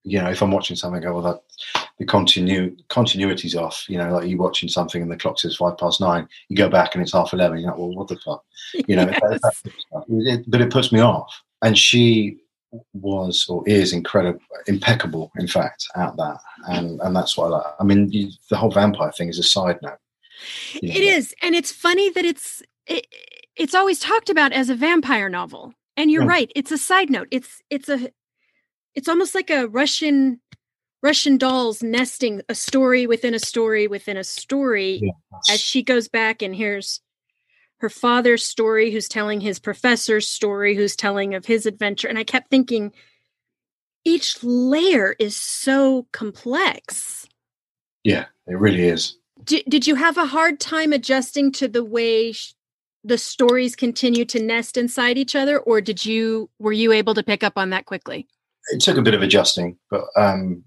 You 0.04 0.20
know, 0.20 0.30
if 0.30 0.42
I'm 0.42 0.50
watching 0.50 0.76
something, 0.76 1.00
I 1.00 1.04
go, 1.04 1.12
well, 1.20 1.22
that 1.22 1.81
the 2.04 2.12
continu 2.12 2.76
continuity's 2.88 3.54
off. 3.54 3.84
You 3.88 3.98
know, 3.98 4.12
like 4.14 4.28
you're 4.28 4.38
watching 4.38 4.68
something 4.68 5.00
and 5.02 5.10
the 5.10 5.16
clock 5.16 5.38
says 5.38 5.56
five 5.56 5.78
past 5.78 6.00
nine, 6.00 6.28
you 6.48 6.56
go 6.56 6.68
back 6.68 6.94
and 6.94 7.02
it's 7.02 7.12
half 7.12 7.32
eleven. 7.32 7.58
You're 7.58 7.70
like, 7.70 7.78
well, 7.78 7.94
what 7.94 8.08
the 8.08 8.16
fuck? 8.16 8.44
You 8.86 8.96
know, 8.96 9.02
Yes. 9.10 9.20
that- 9.22 9.40
that 9.42 9.54
sort 9.56 9.74
of 9.74 9.80
stuff. 9.80 10.04
It- 10.08 10.50
but 10.50 10.60
it 10.60 10.70
puts 10.70 10.92
me 10.92 11.00
off. 11.00 11.32
And 11.62 11.78
she 11.78 12.38
was 12.94 13.46
or 13.48 13.62
is 13.68 13.92
incredible, 13.92 14.40
impeccable, 14.66 15.30
in 15.38 15.46
fact, 15.46 15.86
at 15.94 16.16
that. 16.16 16.38
And 16.68 17.00
and 17.00 17.14
that's 17.14 17.36
what 17.36 17.46
I 17.46 17.48
like. 17.50 17.66
I 17.80 17.84
mean, 17.84 18.10
you, 18.10 18.30
the 18.50 18.56
whole 18.56 18.70
vampire 18.70 19.12
thing 19.12 19.28
is 19.28 19.38
a 19.38 19.42
side 19.44 19.78
note. 19.82 19.98
you 20.80 20.88
know, 20.88 20.94
It 20.94 21.02
is, 21.04 21.34
and 21.42 21.54
it's 21.54 21.70
funny 21.70 22.10
that 22.10 22.24
it's 22.24 22.62
it, 22.86 23.06
it's 23.56 23.74
always 23.74 24.00
talked 24.00 24.28
about 24.30 24.52
as 24.52 24.70
a 24.70 24.74
vampire 24.74 25.28
novel. 25.28 25.72
And 25.96 26.10
you're 26.10 26.22
Yeah. 26.24 26.28
right; 26.30 26.52
it's 26.56 26.72
a 26.72 26.78
side 26.78 27.10
note. 27.10 27.28
It's 27.30 27.60
it's 27.70 27.88
a 27.88 28.10
it's 28.94 29.08
almost 29.08 29.34
like 29.34 29.50
a 29.50 29.68
Russian 29.68 30.40
Russian 31.02 31.36
dolls 31.36 31.82
nesting 31.82 32.42
a 32.48 32.54
story 32.54 33.06
within 33.06 33.34
a 33.34 33.38
story 33.38 33.86
within 33.88 34.16
a 34.16 34.24
story 34.24 35.00
Yeah, 35.02 35.10
as 35.50 35.60
she 35.60 35.82
goes 35.82 36.08
back 36.08 36.42
and 36.42 36.54
hears 36.54 37.00
her 37.78 37.88
father's 37.90 38.44
story, 38.44 38.92
who's 38.92 39.08
telling 39.08 39.40
his 39.40 39.58
professor's 39.58 40.28
story, 40.28 40.76
who's 40.76 40.94
telling 40.94 41.34
of 41.34 41.44
his 41.46 41.66
adventure. 41.66 42.06
And 42.06 42.16
I 42.16 42.22
kept 42.22 42.48
thinking, 42.48 42.92
each 44.04 44.42
layer 44.44 45.16
is 45.18 45.36
so 45.36 46.06
complex. 46.12 47.26
yeah, 48.04 48.26
it 48.46 48.54
really 48.58 48.86
is. 48.86 49.16
Did, 49.44 49.64
did 49.68 49.86
you 49.88 49.96
have 49.96 50.16
a 50.16 50.26
hard 50.26 50.60
time 50.60 50.92
adjusting 50.92 51.50
to 51.52 51.66
the 51.66 51.82
way 51.82 52.30
sh- 52.32 52.54
the 53.02 53.18
stories 53.18 53.74
continue 53.74 54.24
to 54.26 54.40
nest 54.40 54.76
inside 54.76 55.18
each 55.18 55.34
other 55.34 55.58
or 55.58 55.80
did 55.80 56.06
you 56.06 56.48
were 56.60 56.72
you 56.72 56.92
able 56.92 57.14
to 57.14 57.22
pick 57.24 57.42
up 57.42 57.54
on 57.56 57.70
that 57.70 57.84
quickly 57.86 58.28
it 58.70 58.80
took 58.80 58.96
a 58.96 59.02
bit 59.02 59.14
of 59.14 59.22
adjusting 59.22 59.76
but 59.90 60.04
um 60.16 60.62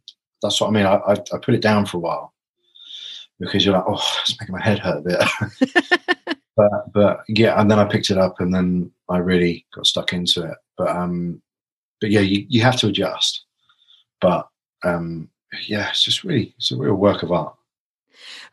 that's 0.45 0.61
what 0.61 0.67
i 0.67 0.71
mean 0.71 0.85
i 0.85 0.95
i, 0.95 1.13
I 1.13 1.37
put 1.41 1.53
it 1.53 1.61
down 1.61 1.85
for 1.85 1.97
a 1.97 2.01
while 2.01 2.33
because 3.39 3.65
you're 3.65 3.75
like 3.75 3.85
oh 3.87 4.01
it's 4.21 4.39
making 4.39 4.53
my 4.53 4.63
head 4.63 4.79
hurt 4.79 4.99
a 4.99 5.01
bit 5.01 6.37
but 6.57 6.93
but 6.93 7.19
yeah 7.27 7.59
and 7.59 7.69
then 7.69 7.79
i 7.79 7.85
picked 7.85 8.09
it 8.09 8.17
up 8.17 8.39
and 8.39 8.53
then 8.53 8.91
i 9.09 9.17
really 9.17 9.65
got 9.73 9.85
stuck 9.85 10.13
into 10.13 10.43
it 10.43 10.57
but 10.77 10.89
um 10.89 11.41
but 12.01 12.09
yeah 12.09 12.21
you, 12.21 12.45
you 12.47 12.61
have 12.61 12.77
to 12.77 12.87
adjust 12.87 13.45
but 14.21 14.47
um 14.83 15.29
yeah 15.67 15.89
it's 15.89 16.03
just 16.03 16.23
really 16.23 16.53
it's 16.57 16.71
a 16.71 16.77
real 16.77 16.95
work 16.95 17.23
of 17.23 17.31
art 17.31 17.55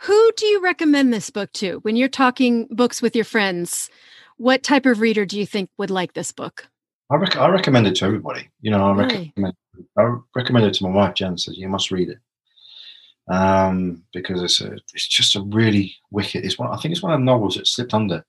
who 0.01 0.33
do 0.37 0.47
you 0.47 0.61
recommend 0.61 1.13
this 1.13 1.31
book 1.31 1.53
to 1.55 1.79
when 1.79 1.97
you're 1.97 2.09
talking 2.09 2.67
books 2.71 3.01
with 3.01 3.15
your 3.15 3.25
friends? 3.25 3.91
What 4.37 4.63
type 4.63 4.87
of 4.87 5.01
reader 5.01 5.25
do 5.25 5.39
you 5.39 5.47
think 5.47 5.71
would 5.79 5.91
like 5.91 6.15
this 6.15 6.33
book? 6.33 6.69
I, 7.11 7.17
rec- 7.17 7.37
I 7.37 7.49
recommend 7.49 7.87
it 7.87 7.97
to 7.97 8.07
everybody. 8.07 8.49
You 8.61 8.71
know, 8.71 8.85
I 8.85 8.93
really? 8.93 9.33
recommend 9.37 9.55
I 9.99 10.17
recommend 10.35 10.67
it 10.67 10.75
to 10.75 10.85
my 10.85 10.91
wife 10.91 11.15
Jen. 11.15 11.39
Says 11.39 11.57
you 11.57 11.69
must 11.69 11.91
read 11.91 12.11
it 12.11 12.19
um, 13.29 14.03
because 14.13 14.43
it's 14.43 14.61
a 14.61 14.73
it's 14.73 15.09
just 15.09 15.37
a 15.37 15.43
really 15.43 15.95
wicked. 16.11 16.45
It's 16.45 16.59
one. 16.59 16.71
I 16.71 16.77
think 16.77 16.93
it's 16.93 17.03
one 17.03 17.13
of 17.13 17.21
the 17.21 17.25
novels 17.25 17.57
that 17.57 17.67
slipped 17.67 17.95
under, 17.95 18.25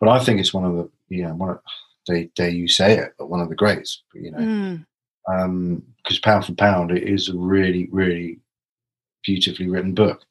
but 0.00 0.08
I 0.08 0.18
think 0.18 0.40
it's 0.40 0.54
one 0.54 0.64
of 0.64 0.74
the 0.74 0.90
you 1.08 1.24
know 1.24 1.34
one 1.34 1.50
of 1.50 1.60
they 2.06 2.30
dare 2.34 2.48
you 2.48 2.68
say 2.68 2.98
it, 2.98 3.14
but 3.18 3.28
one 3.28 3.40
of 3.40 3.48
the 3.48 3.54
greats. 3.54 4.02
You 4.14 4.30
know, 4.32 4.38
mm. 4.38 4.86
um, 5.32 5.82
because 6.02 6.18
pound 6.18 6.46
for 6.46 6.54
pound, 6.54 6.90
it 6.90 7.04
is 7.04 7.28
a 7.28 7.36
really 7.36 7.88
really 7.92 8.40
beautifully 9.22 9.68
written 9.68 9.94
book. 9.94 10.22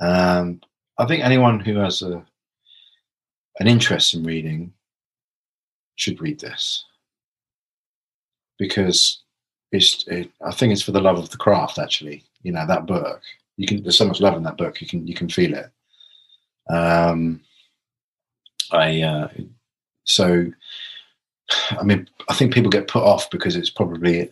Um, 0.00 0.60
I 0.98 1.06
think 1.06 1.24
anyone 1.24 1.60
who 1.60 1.76
has 1.78 2.02
a 2.02 2.24
an 3.60 3.66
interest 3.66 4.14
in 4.14 4.24
reading 4.24 4.72
should 5.96 6.20
read 6.20 6.40
this 6.40 6.84
because 8.58 9.23
it's. 9.74 10.06
It, 10.08 10.30
I 10.44 10.52
think 10.52 10.72
it's 10.72 10.82
for 10.82 10.92
the 10.92 11.00
love 11.00 11.18
of 11.18 11.30
the 11.30 11.36
craft. 11.36 11.78
Actually, 11.78 12.24
you 12.42 12.52
know 12.52 12.66
that 12.66 12.86
book. 12.86 13.20
You 13.56 13.66
can. 13.66 13.82
There's 13.82 13.98
so 13.98 14.06
much 14.06 14.20
love 14.20 14.36
in 14.36 14.42
that 14.44 14.56
book. 14.56 14.80
You 14.80 14.86
can. 14.86 15.06
You 15.06 15.14
can 15.14 15.28
feel 15.28 15.54
it. 15.54 15.70
Um, 16.72 17.40
I. 18.70 19.02
Uh, 19.02 19.28
so. 20.04 20.46
I 21.70 21.82
mean, 21.82 22.08
I 22.28 22.34
think 22.34 22.54
people 22.54 22.70
get 22.70 22.88
put 22.88 23.02
off 23.02 23.28
because 23.30 23.54
it's 23.54 23.68
probably 23.68 24.30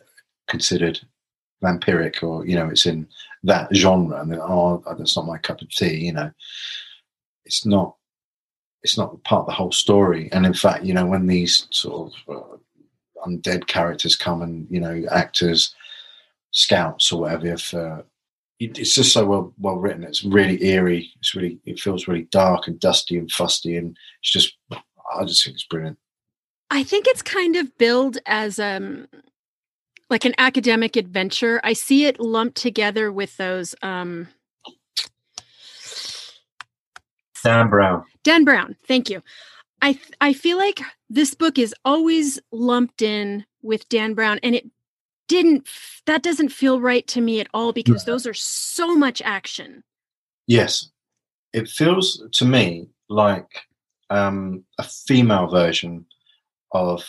considered 0.49 0.99
vampiric 1.63 2.23
or 2.23 2.45
you 2.45 2.57
know 2.57 2.69
it's 2.69 2.87
in 2.87 3.07
that 3.45 3.75
genre 3.75 4.21
and 4.21 4.33
then 4.33 4.41
oh 4.43 4.83
that's 4.99 5.17
not 5.17 5.27
my 5.27 5.39
cup 5.39 5.63
of 5.63 5.71
tea 5.71 5.95
you 5.95 6.13
know 6.13 6.31
it's 7.45 7.65
not 7.65 7.95
it's 8.83 8.99
not 8.99 9.23
part 9.23 9.43
of 9.43 9.47
the 9.47 9.53
whole 9.53 9.71
story 9.71 10.29
and 10.33 10.45
in 10.45 10.53
fact 10.53 10.85
you 10.85 10.93
know 10.93 11.07
when 11.07 11.27
these 11.27 11.69
sort 11.71 12.13
of 12.29 12.37
uh, 12.37 12.57
undead 13.27 13.67
characters 13.67 14.17
come 14.17 14.43
and 14.43 14.67
you 14.71 14.81
know 14.81 15.03
actors 15.11 15.75
scouts 16.51 17.13
or 17.13 17.23
whatever 17.23 17.47
if 17.47 17.73
uh, 17.75 18.03
it's 18.61 18.95
just 18.95 19.13
so 19.13 19.25
well 19.25 19.53
well 19.59 19.77
written 19.77 20.05
it's 20.05 20.25
really 20.25 20.63
eerie 20.65 21.11
it's 21.19 21.35
really 21.35 21.59
it 21.65 21.81
feels 21.81 22.07
really 22.07 22.29
dark 22.31 22.69
and 22.69 22.79
dusty 22.79 23.19
and 23.19 23.31
fusty 23.33 23.77
and 23.77 23.97
it's 24.21 24.31
just 24.31 24.57
i 25.17 25.25
just 25.25 25.45
think 25.45 25.55
it's 25.55 25.65
brilliant 25.65 25.99
i 26.71 26.85
think 26.85 27.07
it's 27.07 27.23
kind 27.23 27.57
of 27.57 27.77
billed 27.79 28.19
as 28.27 28.59
um 28.59 29.09
like 30.13 30.25
an 30.27 30.35
academic 30.37 30.95
adventure. 30.95 31.59
I 31.65 31.73
see 31.73 32.05
it 32.05 32.21
lumped 32.21 32.59
together 32.59 33.11
with 33.11 33.37
those 33.39 33.75
um 33.83 34.29
Dan 37.43 37.69
Brown. 37.69 38.05
Dan 38.23 38.45
Brown, 38.45 38.77
thank 38.87 39.11
you. 39.11 39.23
I 39.83 39.99
I 40.21 40.33
feel 40.33 40.57
like 40.57 40.81
this 41.11 41.35
book 41.35 41.59
is 41.59 41.75
always 41.85 42.39
lumped 42.53 43.03
in 43.03 43.45
with 43.63 43.89
Dan 43.89 44.15
Brown 44.15 44.39
and 44.43 44.55
it 44.55 44.71
didn't 45.29 45.67
that 46.07 46.23
doesn't 46.23 46.51
feel 46.51 46.81
right 46.81 47.07
to 47.09 47.21
me 47.21 47.41
at 47.41 47.49
all 47.53 47.73
because 47.73 48.05
those 48.05 48.27
are 48.27 48.35
so 48.35 48.95
much 48.95 49.21
action. 49.23 49.83
Yes. 50.47 50.91
It 51.53 51.69
feels 51.69 52.23
to 52.33 52.45
me 52.45 52.89
like 53.09 53.61
um, 54.11 54.65
a 54.79 54.85
female 54.85 55.47
version 55.47 56.07
of 56.73 57.05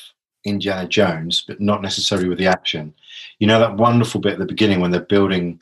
Indiana 0.46 0.88
Jones, 0.88 1.44
but 1.48 1.62
not 1.62 1.82
necessarily 1.82 2.28
with 2.28 2.38
the 2.38 2.48
action. 2.48 2.94
You 3.40 3.48
know 3.48 3.60
that 3.60 3.78
wonderful 3.78 4.20
bit 4.20 4.34
at 4.34 4.40
the 4.40 4.46
beginning 4.46 4.82
when 4.82 4.92
they're 4.92 5.02
building, 5.02 5.60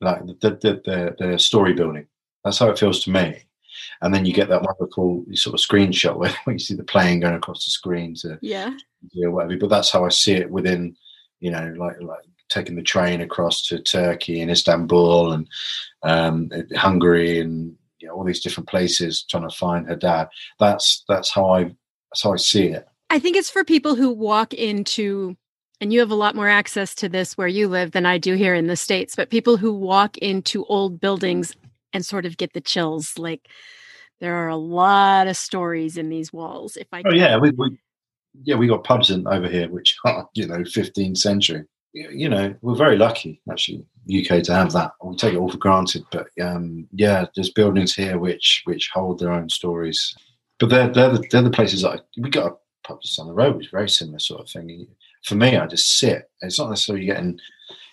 like 0.00 0.26
the 0.26 0.50
the, 0.50 0.82
the, 0.84 1.16
the 1.18 1.38
story 1.38 1.72
building. 1.72 2.06
That's 2.44 2.58
how 2.58 2.70
it 2.70 2.78
feels 2.78 3.02
to 3.04 3.10
me. 3.10 3.44
And 4.00 4.14
then 4.14 4.24
you 4.24 4.32
get 4.32 4.48
that 4.48 4.62
wonderful 4.62 5.24
sort 5.34 5.54
of 5.54 5.60
screenshot 5.60 6.16
where, 6.18 6.34
you 6.46 6.58
see 6.58 6.74
the 6.74 6.84
plane 6.84 7.20
going 7.20 7.34
across 7.34 7.64
the 7.64 7.70
screen 7.70 8.14
to 8.16 8.38
yeah, 8.42 8.76
yeah, 9.12 9.28
whatever. 9.28 9.56
But 9.58 9.70
that's 9.70 9.90
how 9.90 10.04
I 10.04 10.10
see 10.10 10.34
it 10.34 10.50
within, 10.50 10.96
you 11.40 11.50
know, 11.50 11.74
like 11.76 12.00
like 12.00 12.24
taking 12.48 12.76
the 12.76 12.82
train 12.82 13.20
across 13.20 13.66
to 13.66 13.80
Turkey 13.80 14.40
and 14.40 14.50
Istanbul 14.50 15.32
and 15.32 15.48
um, 16.02 16.50
Hungary 16.76 17.40
and 17.40 17.76
you 17.98 18.08
know, 18.08 18.14
all 18.14 18.24
these 18.24 18.42
different 18.42 18.68
places 18.68 19.24
trying 19.28 19.48
to 19.48 19.56
find 19.56 19.86
her 19.86 19.96
dad. 19.96 20.28
That's 20.60 21.04
that's 21.08 21.32
how 21.32 21.48
I 21.48 21.64
that's 21.64 22.22
how 22.22 22.32
I 22.32 22.36
see 22.36 22.66
it. 22.66 22.86
I 23.10 23.18
think 23.18 23.36
it's 23.36 23.50
for 23.50 23.64
people 23.64 23.94
who 23.94 24.10
walk 24.10 24.54
into, 24.54 25.36
and 25.80 25.92
you 25.92 26.00
have 26.00 26.10
a 26.10 26.16
lot 26.16 26.34
more 26.34 26.48
access 26.48 26.94
to 26.96 27.08
this 27.08 27.36
where 27.36 27.48
you 27.48 27.68
live 27.68 27.92
than 27.92 28.06
I 28.06 28.18
do 28.18 28.34
here 28.34 28.54
in 28.54 28.66
the 28.66 28.76
States, 28.76 29.16
but 29.16 29.30
people 29.30 29.56
who 29.56 29.72
walk 29.72 30.18
into 30.18 30.64
old 30.66 31.00
buildings 31.00 31.54
and 31.94 32.04
sort 32.04 32.26
of 32.26 32.36
get 32.36 32.52
the 32.52 32.60
chills. 32.60 33.18
Like 33.18 33.48
there 34.20 34.34
are 34.34 34.48
a 34.48 34.56
lot 34.56 35.28
of 35.28 35.36
stories 35.36 35.96
in 35.96 36.10
these 36.10 36.32
walls. 36.32 36.76
If 36.76 36.88
I 36.92 37.02
oh 37.06 37.12
yeah, 37.12 37.38
we, 37.38 37.50
we 37.50 37.78
yeah 38.42 38.56
we 38.56 38.66
got 38.66 38.84
pubs 38.84 39.10
in 39.10 39.26
over 39.26 39.48
here 39.48 39.68
which 39.70 39.96
are 40.04 40.28
you 40.34 40.46
know 40.46 40.58
15th 40.58 41.18
century. 41.18 41.64
You 41.94 42.28
know 42.28 42.54
we're 42.60 42.74
very 42.74 42.96
lucky 42.98 43.40
actually 43.50 43.86
UK 44.08 44.42
to 44.44 44.54
have 44.54 44.72
that. 44.72 44.92
We 45.02 45.16
take 45.16 45.34
it 45.34 45.38
all 45.38 45.50
for 45.50 45.58
granted, 45.58 46.04
but 46.10 46.28
um, 46.42 46.86
yeah, 46.92 47.26
there's 47.34 47.50
buildings 47.52 47.94
here 47.94 48.18
which 48.18 48.62
which 48.64 48.90
hold 48.92 49.20
their 49.20 49.32
own 49.32 49.48
stories. 49.48 50.14
But 50.58 50.70
they're 50.70 50.88
they're 50.88 51.10
the, 51.10 51.24
they're 51.30 51.42
the 51.42 51.50
places 51.50 51.82
that 51.82 51.90
I, 51.90 51.98
we 52.18 52.30
got 52.30 52.58
just 53.02 53.18
on 53.18 53.26
the 53.26 53.32
road 53.32 53.56
was 53.56 53.68
very 53.68 53.88
similar 53.88 54.18
sort 54.18 54.42
of 54.42 54.50
thing. 54.50 54.86
For 55.24 55.36
me, 55.36 55.56
I 55.56 55.66
just 55.66 55.98
sit. 55.98 56.30
It's 56.42 56.58
not 56.58 56.68
necessarily 56.68 57.06
getting, 57.06 57.40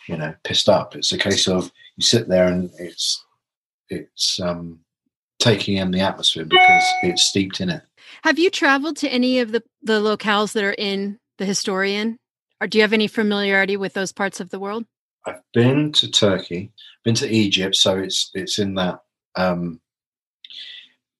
you 0.08 0.18
know, 0.18 0.34
pissed 0.44 0.68
up. 0.68 0.96
It's 0.96 1.14
a 1.14 1.18
case 1.18 1.48
of 1.48 1.72
you 1.96 2.04
sit 2.04 2.28
there 2.28 2.48
and 2.48 2.70
it's 2.78 3.24
it's 3.92 4.40
um, 4.40 4.80
taking 5.40 5.78
in 5.78 5.92
the 5.92 6.00
atmosphere 6.00 6.46
because 6.46 6.84
it's 7.04 7.24
steeped 7.24 7.62
in 7.62 7.70
it. 7.70 7.84
Have 8.24 8.40
you 8.40 8.50
traveled 8.50 8.98
to 8.98 9.10
any 9.10 9.40
of 9.40 9.52
the 9.52 9.64
the 9.84 10.02
locales 10.02 10.54
that 10.54 10.64
are 10.64 10.76
in 10.78 11.20
the 11.38 11.46
historian, 11.46 12.18
or 12.60 12.68
do 12.68 12.78
you 12.78 12.82
have 12.82 12.94
any 12.94 13.08
familiarity 13.08 13.78
with 13.78 13.94
those 13.94 14.12
parts 14.12 14.40
of 14.40 14.50
the 14.50 14.60
world? 14.60 14.86
I've 15.26 15.42
been 15.54 15.92
to 15.94 16.10
Turkey, 16.10 16.72
been 17.04 17.16
to 17.16 17.30
Egypt, 17.30 17.76
so 17.76 17.98
it's 17.98 18.32
it's 18.34 18.60
in 18.60 18.76
that 18.76 19.02
um, 19.36 19.80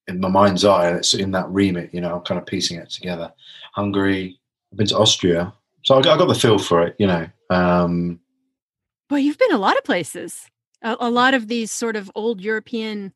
in 0.08 0.20
my 0.20 0.30
mind's 0.30 0.66
eye, 0.66 0.92
it's 0.92 1.14
in 1.14 1.32
that 1.32 1.50
remit. 1.50 1.94
You 1.94 2.02
know, 2.02 2.16
I'm 2.16 2.22
kind 2.22 2.40
of 2.40 2.46
piecing 2.46 2.78
it 2.78 2.90
together. 2.90 3.32
Hungary. 3.74 4.40
I've 4.72 4.78
been 4.78 4.88
to 4.88 4.98
Austria, 4.98 5.54
so 5.84 5.98
I 5.98 6.02
got, 6.02 6.16
I 6.16 6.18
got 6.18 6.28
the 6.28 6.36
feel 6.36 6.58
for 6.58 6.84
it. 6.84 6.96
You 6.98 7.08
know. 7.08 7.28
Um, 7.50 8.20
well, 9.10 9.20
you've 9.20 9.38
been 9.38 9.52
a 9.52 9.58
lot 9.58 9.78
of 9.78 9.84
places. 9.84 10.50
A, 10.82 10.98
a 11.00 11.10
lot 11.10 11.34
of 11.34 11.48
these 11.48 11.72
sort 11.72 11.96
of 11.96 12.12
old 12.16 12.42
European, 12.42 13.14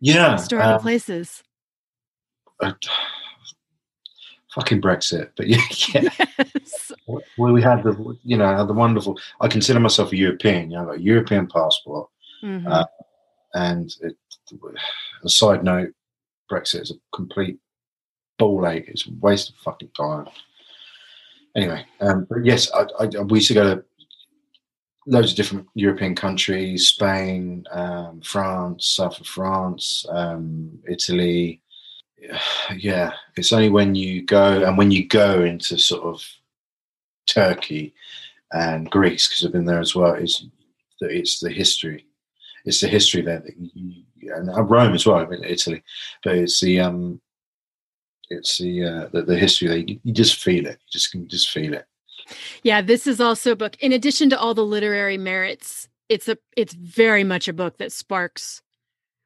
yeah, 0.00 0.32
historical 0.32 0.74
um, 0.74 0.80
places. 0.80 1.42
Uh, 2.60 2.72
fucking 4.56 4.80
Brexit, 4.80 5.30
but 5.36 5.46
yeah, 5.48 5.60
yeah. 5.94 6.26
Yes. 6.54 6.92
Well, 7.06 7.52
we 7.52 7.62
had 7.62 7.84
the, 7.84 8.16
you 8.24 8.36
know, 8.36 8.66
the 8.66 8.72
wonderful. 8.72 9.18
I 9.40 9.48
consider 9.48 9.78
myself 9.78 10.12
a 10.12 10.16
European. 10.16 10.70
You 10.70 10.76
know, 10.76 10.82
I've 10.82 10.88
got 10.88 10.96
a 10.96 11.02
European 11.02 11.46
passport, 11.46 12.08
mm-hmm. 12.42 12.66
uh, 12.66 12.84
and 13.54 13.94
it, 14.02 14.16
a 15.24 15.28
side 15.28 15.62
note, 15.62 15.92
Brexit 16.50 16.82
is 16.82 16.90
a 16.90 17.16
complete 17.16 17.58
ball 18.38 18.66
ache. 18.66 18.86
It's 18.88 19.06
a 19.06 19.10
waste 19.20 19.50
of 19.50 19.56
fucking 19.56 19.90
time. 19.96 20.26
Anyway, 21.54 21.84
um, 22.00 22.26
but 22.28 22.44
yes, 22.44 22.70
I, 22.72 22.86
I, 23.00 23.06
we 23.22 23.38
used 23.38 23.48
to 23.48 23.54
go 23.54 23.74
to 23.76 23.84
loads 25.06 25.30
of 25.30 25.36
different 25.36 25.66
European 25.74 26.14
countries: 26.14 26.88
Spain, 26.88 27.64
um, 27.70 28.20
France, 28.22 28.86
south 28.88 29.20
of 29.20 29.26
France, 29.26 30.04
um, 30.10 30.78
Italy. 30.88 31.60
Yeah, 32.76 33.12
it's 33.36 33.52
only 33.52 33.68
when 33.68 33.94
you 33.94 34.22
go 34.22 34.64
and 34.64 34.76
when 34.76 34.90
you 34.90 35.06
go 35.06 35.44
into 35.44 35.78
sort 35.78 36.02
of 36.02 36.20
Turkey 37.26 37.94
and 38.52 38.90
Greece, 38.90 39.28
because 39.28 39.44
I've 39.44 39.52
been 39.52 39.64
there 39.64 39.80
as 39.80 39.94
well. 39.94 40.14
It's 40.14 40.44
it's 41.00 41.40
the 41.40 41.50
history. 41.50 42.06
It's 42.64 42.80
the 42.80 42.88
history 42.88 43.22
there 43.22 43.40
that 43.40 43.54
you, 43.56 44.02
and 44.34 44.50
uh, 44.50 44.62
Rome 44.62 44.94
as 44.94 45.06
well. 45.06 45.18
I 45.18 45.26
mean, 45.26 45.44
Italy, 45.44 45.82
but 46.24 46.36
it's 46.36 46.60
the 46.60 46.80
um, 46.80 47.20
it's 48.30 48.58
the 48.58 48.84
uh, 48.84 49.08
the, 49.12 49.22
the 49.22 49.38
history 49.38 49.68
that 49.68 49.88
you, 49.88 50.00
you 50.02 50.12
just 50.12 50.42
feel 50.42 50.66
it. 50.66 50.78
You 50.86 50.92
just 50.92 51.12
can 51.12 51.28
just 51.28 51.50
feel 51.50 51.74
it. 51.74 51.86
Yeah, 52.62 52.82
this 52.82 53.06
is 53.06 53.20
also 53.20 53.52
a 53.52 53.56
book. 53.56 53.76
In 53.80 53.92
addition 53.92 54.30
to 54.30 54.38
all 54.38 54.54
the 54.54 54.64
literary 54.64 55.18
merits, 55.18 55.88
it's 56.08 56.28
a 56.28 56.38
it's 56.56 56.74
very 56.74 57.24
much 57.24 57.48
a 57.48 57.52
book 57.52 57.78
that 57.78 57.92
sparks 57.92 58.62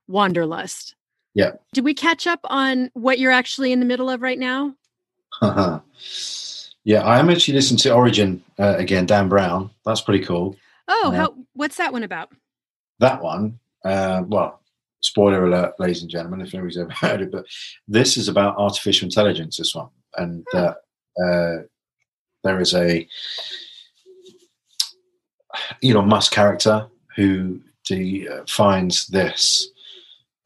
wanderlust. 0.09 0.95
Yeah. 1.35 1.53
Did 1.73 1.85
we 1.85 1.95
catch 1.95 2.27
up 2.27 2.41
on 2.45 2.91
what 2.95 3.19
you're 3.19 3.31
actually 3.31 3.73
in 3.73 3.81
the 3.81 3.87
middle 3.87 4.11
of 4.11 4.21
right 4.21 4.39
now? 4.39 4.75
yeah, 6.85 7.03
I 7.03 7.19
am 7.19 7.31
actually 7.31 7.55
listening 7.55 7.79
to 7.79 7.95
Origin 7.95 8.43
uh, 8.59 8.75
again, 8.77 9.07
Dan 9.07 9.29
Brown. 9.29 9.71
That's 9.85 10.01
pretty 10.01 10.25
cool. 10.25 10.57
Oh, 10.89 11.13
how, 11.13 11.35
what's 11.53 11.77
that 11.77 11.93
one 11.93 12.03
about? 12.03 12.33
That 12.99 13.23
one, 13.23 13.61
uh, 13.85 14.23
well, 14.27 14.61
spoiler 15.01 15.47
alert, 15.47 15.75
ladies 15.79 16.03
and 16.03 16.11
gentlemen, 16.11 16.41
if 16.41 16.53
anybody's 16.53 16.79
ever 16.79 16.91
heard 16.91 17.23
it, 17.23 17.31
but 17.31 17.47
this 17.87 18.17
is 18.17 18.29
about 18.29 18.59
artificial 18.59 19.07
intelligence, 19.07 19.57
this 19.57 19.75
one. 19.75 19.89
And 20.17 20.45
uh, 20.53 20.75
uh, 21.25 21.57
there 22.43 22.61
is 22.61 22.75
a 22.75 23.07
Elon 25.83 26.09
Musk 26.09 26.33
character 26.33 26.87
who 27.17 27.61
de- 27.85 28.29
uh, 28.29 28.45
finds 28.49 29.07
this 29.09 29.69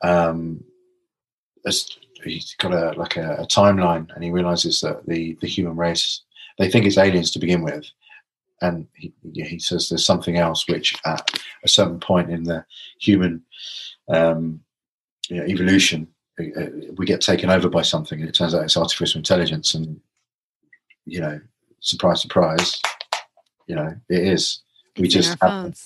um, 0.03 0.63
as 1.67 1.89
he's 2.23 2.55
got 2.59 2.73
a 2.73 2.99
like 2.99 3.17
a, 3.17 3.37
a, 3.37 3.47
timeline 3.47 4.13
and 4.15 4.25
he 4.25 4.31
realizes 4.31 4.81
that 4.81 5.05
the 5.07 5.37
the 5.41 5.47
human 5.47 5.77
race 5.77 6.23
they 6.59 6.71
think 6.71 6.87
it's 6.87 6.99
aliens 6.99 7.31
to 7.33 7.39
begin 7.39 7.63
with. 7.63 7.85
And 8.63 8.87
he, 8.95 9.13
he 9.35 9.59
says 9.59 9.89
there's 9.89 10.07
something 10.07 10.39
else 10.39 10.67
which 10.69 10.95
at 11.05 11.39
a 11.65 11.69
certain 11.69 12.01
point 12.01 12.31
in 12.31 12.45
the 12.45 12.65
human 12.99 13.43
um, 14.09 14.61
you 15.29 15.37
know, 15.37 15.45
evolution 15.45 16.07
uh, 16.41 16.61
uh, 16.61 16.69
we 16.97 17.07
get 17.07 17.21
taken 17.21 17.51
over 17.51 17.69
by 17.69 17.83
something. 17.83 18.21
And 18.21 18.29
it 18.29 18.35
turns 18.35 18.55
out 18.55 18.65
it's 18.65 18.77
artificial 18.77 19.19
intelligence 19.19 19.75
and 19.75 20.01
you 21.05 21.21
know 21.21 21.41
surprise 21.85 22.23
surprise. 22.23 22.81
You 23.67 23.77
know 23.77 23.95
it 24.09 24.23
is. 24.23 24.63
We 24.99 25.07
It's 25.07 25.15
just 25.15 25.37
haven't, 25.41 25.81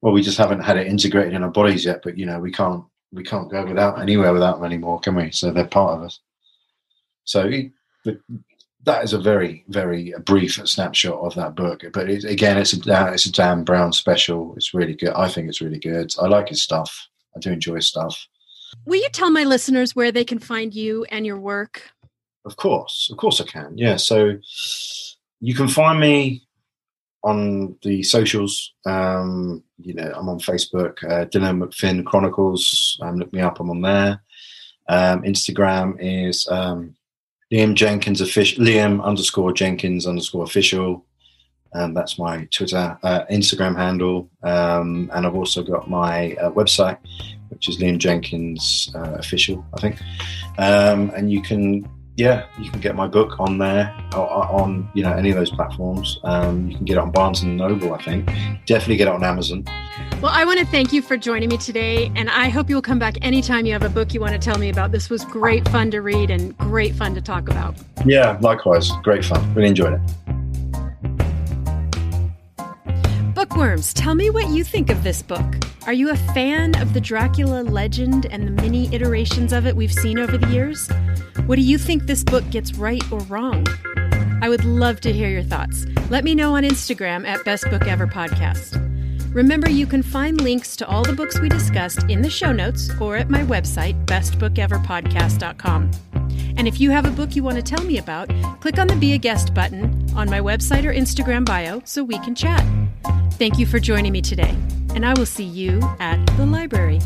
well 0.00 0.12
we 0.12 0.22
just 0.22 0.38
haven't 0.38 0.60
had 0.60 0.76
it 0.76 0.86
integrated 0.86 1.34
in 1.34 1.42
our 1.42 1.50
bodies 1.50 1.84
yet 1.84 2.00
but 2.02 2.16
you 2.18 2.26
know 2.26 2.38
we 2.38 2.52
can't 2.52 2.84
we 3.12 3.22
can't 3.22 3.50
go 3.50 3.64
without 3.64 4.00
anywhere 4.00 4.32
without 4.32 4.56
them 4.56 4.64
anymore 4.64 5.00
can 5.00 5.14
we? 5.14 5.30
So 5.30 5.50
they're 5.50 5.66
part 5.66 5.98
of 5.98 6.02
us. 6.04 6.20
So 7.24 7.50
that 8.84 9.04
is 9.04 9.12
a 9.12 9.18
very 9.18 9.64
very 9.68 10.14
brief 10.24 10.54
snapshot 10.66 11.20
of 11.20 11.34
that 11.34 11.54
book 11.54 11.84
but 11.92 12.08
it, 12.08 12.24
again 12.24 12.56
it's 12.56 12.72
a 12.72 13.12
it's 13.12 13.26
a 13.26 13.32
dan 13.32 13.64
brown 13.64 13.92
special. 13.92 14.54
It's 14.56 14.74
really 14.74 14.94
good. 14.94 15.14
I 15.14 15.28
think 15.28 15.48
it's 15.48 15.60
really 15.60 15.78
good. 15.78 16.12
I 16.20 16.26
like 16.26 16.48
his 16.48 16.62
stuff. 16.62 17.08
I 17.36 17.40
do 17.40 17.52
enjoy 17.52 17.76
his 17.76 17.88
stuff. 17.88 18.26
Will 18.86 19.00
you 19.00 19.08
tell 19.12 19.30
my 19.30 19.44
listeners 19.44 19.94
where 19.94 20.12
they 20.12 20.24
can 20.24 20.38
find 20.38 20.74
you 20.74 21.04
and 21.10 21.26
your 21.26 21.38
work? 21.38 21.90
Of 22.44 22.56
course. 22.56 23.08
Of 23.10 23.18
course 23.18 23.40
i 23.40 23.44
can. 23.44 23.76
Yeah 23.76 23.96
so 23.96 24.38
you 25.40 25.54
can 25.54 25.68
find 25.68 25.98
me 25.98 26.42
on 27.22 27.76
the 27.82 28.02
socials. 28.02 28.72
Um, 28.86 29.62
you 29.78 29.94
know, 29.94 30.12
I'm 30.14 30.28
on 30.28 30.38
Facebook, 30.38 31.02
uh, 31.04 31.26
Dylan 31.26 31.62
McFinn 31.62 32.04
Chronicles. 32.04 32.98
Um, 33.02 33.16
look 33.16 33.32
me 33.32 33.40
up. 33.40 33.60
I'm 33.60 33.70
on 33.70 33.80
there. 33.80 34.22
Um, 34.88 35.22
Instagram 35.22 35.96
is 35.98 36.46
um, 36.48 36.94
Liam 37.52 37.74
Jenkins 37.74 38.20
official. 38.20 38.64
Liam 38.64 39.02
underscore 39.02 39.52
Jenkins 39.52 40.06
underscore 40.06 40.44
official. 40.44 41.04
And 41.72 41.96
that's 41.96 42.18
my 42.18 42.48
Twitter, 42.50 42.98
uh, 43.04 43.24
Instagram 43.30 43.76
handle. 43.76 44.28
Um, 44.42 45.08
and 45.14 45.24
I've 45.24 45.36
also 45.36 45.62
got 45.62 45.88
my 45.88 46.34
uh, 46.34 46.50
website, 46.50 46.98
which 47.48 47.68
is 47.68 47.78
Liam 47.78 47.98
Jenkins 47.98 48.90
uh, 48.96 49.14
official, 49.14 49.64
I 49.74 49.80
think. 49.80 50.00
Um, 50.58 51.10
and 51.10 51.30
you 51.30 51.40
can 51.40 51.88
yeah, 52.20 52.44
you 52.58 52.70
can 52.70 52.80
get 52.80 52.94
my 52.94 53.06
book 53.06 53.40
on 53.40 53.56
there, 53.56 53.96
on 54.12 54.90
you 54.92 55.02
know 55.02 55.12
any 55.12 55.30
of 55.30 55.36
those 55.36 55.50
platforms. 55.50 56.20
Um, 56.22 56.68
you 56.68 56.76
can 56.76 56.84
get 56.84 56.92
it 56.92 56.98
on 56.98 57.10
Barnes 57.10 57.40
and 57.40 57.56
Noble, 57.56 57.94
I 57.94 58.02
think. 58.02 58.26
Definitely 58.66 58.98
get 58.98 59.08
it 59.08 59.14
on 59.14 59.24
Amazon. 59.24 59.64
Well, 60.20 60.30
I 60.30 60.44
want 60.44 60.58
to 60.58 60.66
thank 60.66 60.92
you 60.92 61.00
for 61.00 61.16
joining 61.16 61.48
me 61.48 61.56
today, 61.56 62.12
and 62.14 62.28
I 62.28 62.50
hope 62.50 62.68
you'll 62.68 62.82
come 62.82 62.98
back 62.98 63.16
anytime 63.22 63.64
you 63.64 63.72
have 63.72 63.84
a 63.84 63.88
book 63.88 64.12
you 64.12 64.20
want 64.20 64.34
to 64.34 64.38
tell 64.38 64.58
me 64.58 64.68
about. 64.68 64.92
This 64.92 65.08
was 65.08 65.24
great 65.24 65.66
fun 65.70 65.90
to 65.92 66.02
read 66.02 66.30
and 66.30 66.54
great 66.58 66.94
fun 66.94 67.14
to 67.14 67.22
talk 67.22 67.48
about. 67.48 67.74
Yeah, 68.04 68.36
likewise, 68.42 68.90
great 69.02 69.24
fun. 69.24 69.54
Really 69.54 69.68
enjoyed 69.68 69.94
it. 69.94 70.00
Bookworms, 73.34 73.94
tell 73.94 74.14
me 74.14 74.28
what 74.28 74.50
you 74.50 74.62
think 74.62 74.90
of 74.90 75.02
this 75.02 75.22
book. 75.22 75.56
Are 75.86 75.94
you 75.94 76.10
a 76.10 76.16
fan 76.16 76.78
of 76.82 76.92
the 76.92 77.00
Dracula 77.00 77.62
legend 77.62 78.26
and 78.30 78.46
the 78.46 78.50
many 78.50 78.94
iterations 78.94 79.54
of 79.54 79.66
it 79.66 79.74
we've 79.74 79.92
seen 79.92 80.18
over 80.18 80.36
the 80.36 80.46
years? 80.48 80.90
What 81.46 81.56
do 81.56 81.62
you 81.62 81.78
think 81.78 82.04
this 82.06 82.24
book 82.24 82.48
gets 82.50 82.74
right 82.74 83.02
or 83.12 83.20
wrong? 83.20 83.66
I 84.42 84.48
would 84.48 84.64
love 84.64 85.00
to 85.02 85.12
hear 85.12 85.28
your 85.28 85.42
thoughts. 85.42 85.86
Let 86.08 86.24
me 86.24 86.34
know 86.34 86.54
on 86.54 86.62
Instagram 86.62 87.26
at 87.26 87.44
Best 87.44 87.68
Book 87.70 87.86
Ever 87.86 88.06
Podcast. 88.06 88.86
Remember, 89.34 89.70
you 89.70 89.86
can 89.86 90.02
find 90.02 90.40
links 90.40 90.74
to 90.76 90.88
all 90.88 91.02
the 91.02 91.12
books 91.12 91.38
we 91.38 91.48
discussed 91.48 92.02
in 92.04 92.22
the 92.22 92.30
show 92.30 92.52
notes 92.52 92.90
or 93.00 93.16
at 93.16 93.30
my 93.30 93.42
website, 93.44 94.04
bestbookeverpodcast.com. 94.06 95.90
And 96.56 96.66
if 96.66 96.80
you 96.80 96.90
have 96.90 97.06
a 97.06 97.10
book 97.10 97.36
you 97.36 97.42
want 97.42 97.56
to 97.56 97.62
tell 97.62 97.84
me 97.84 97.98
about, 97.98 98.28
click 98.60 98.78
on 98.78 98.88
the 98.88 98.96
Be 98.96 99.12
a 99.12 99.18
Guest 99.18 99.54
button 99.54 100.10
on 100.14 100.28
my 100.28 100.40
website 100.40 100.84
or 100.84 100.92
Instagram 100.92 101.44
bio 101.44 101.80
so 101.84 102.02
we 102.02 102.18
can 102.18 102.34
chat. 102.34 102.64
Thank 103.34 103.58
you 103.58 103.66
for 103.66 103.78
joining 103.78 104.12
me 104.12 104.20
today, 104.20 104.54
and 104.94 105.06
I 105.06 105.14
will 105.14 105.26
see 105.26 105.44
you 105.44 105.80
at 106.00 106.24
the 106.36 106.44
library. 106.44 107.00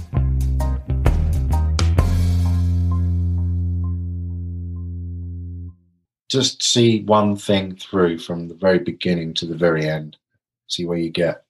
Just 6.34 6.64
see 6.64 7.04
one 7.04 7.36
thing 7.36 7.76
through 7.76 8.18
from 8.18 8.48
the 8.48 8.56
very 8.56 8.80
beginning 8.80 9.34
to 9.34 9.46
the 9.46 9.54
very 9.54 9.88
end. 9.88 10.16
See 10.66 10.84
where 10.84 10.98
you 10.98 11.10
get. 11.10 11.44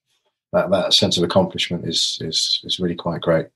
That 0.53 0.71
that 0.73 0.93
sense 0.93 1.17
of 1.17 1.25
accomplishment 1.25 1.89
is 1.89 2.19
is 2.21 2.61
is 2.65 2.79
really 2.79 2.95
quite 2.95 3.23
great. 3.23 3.47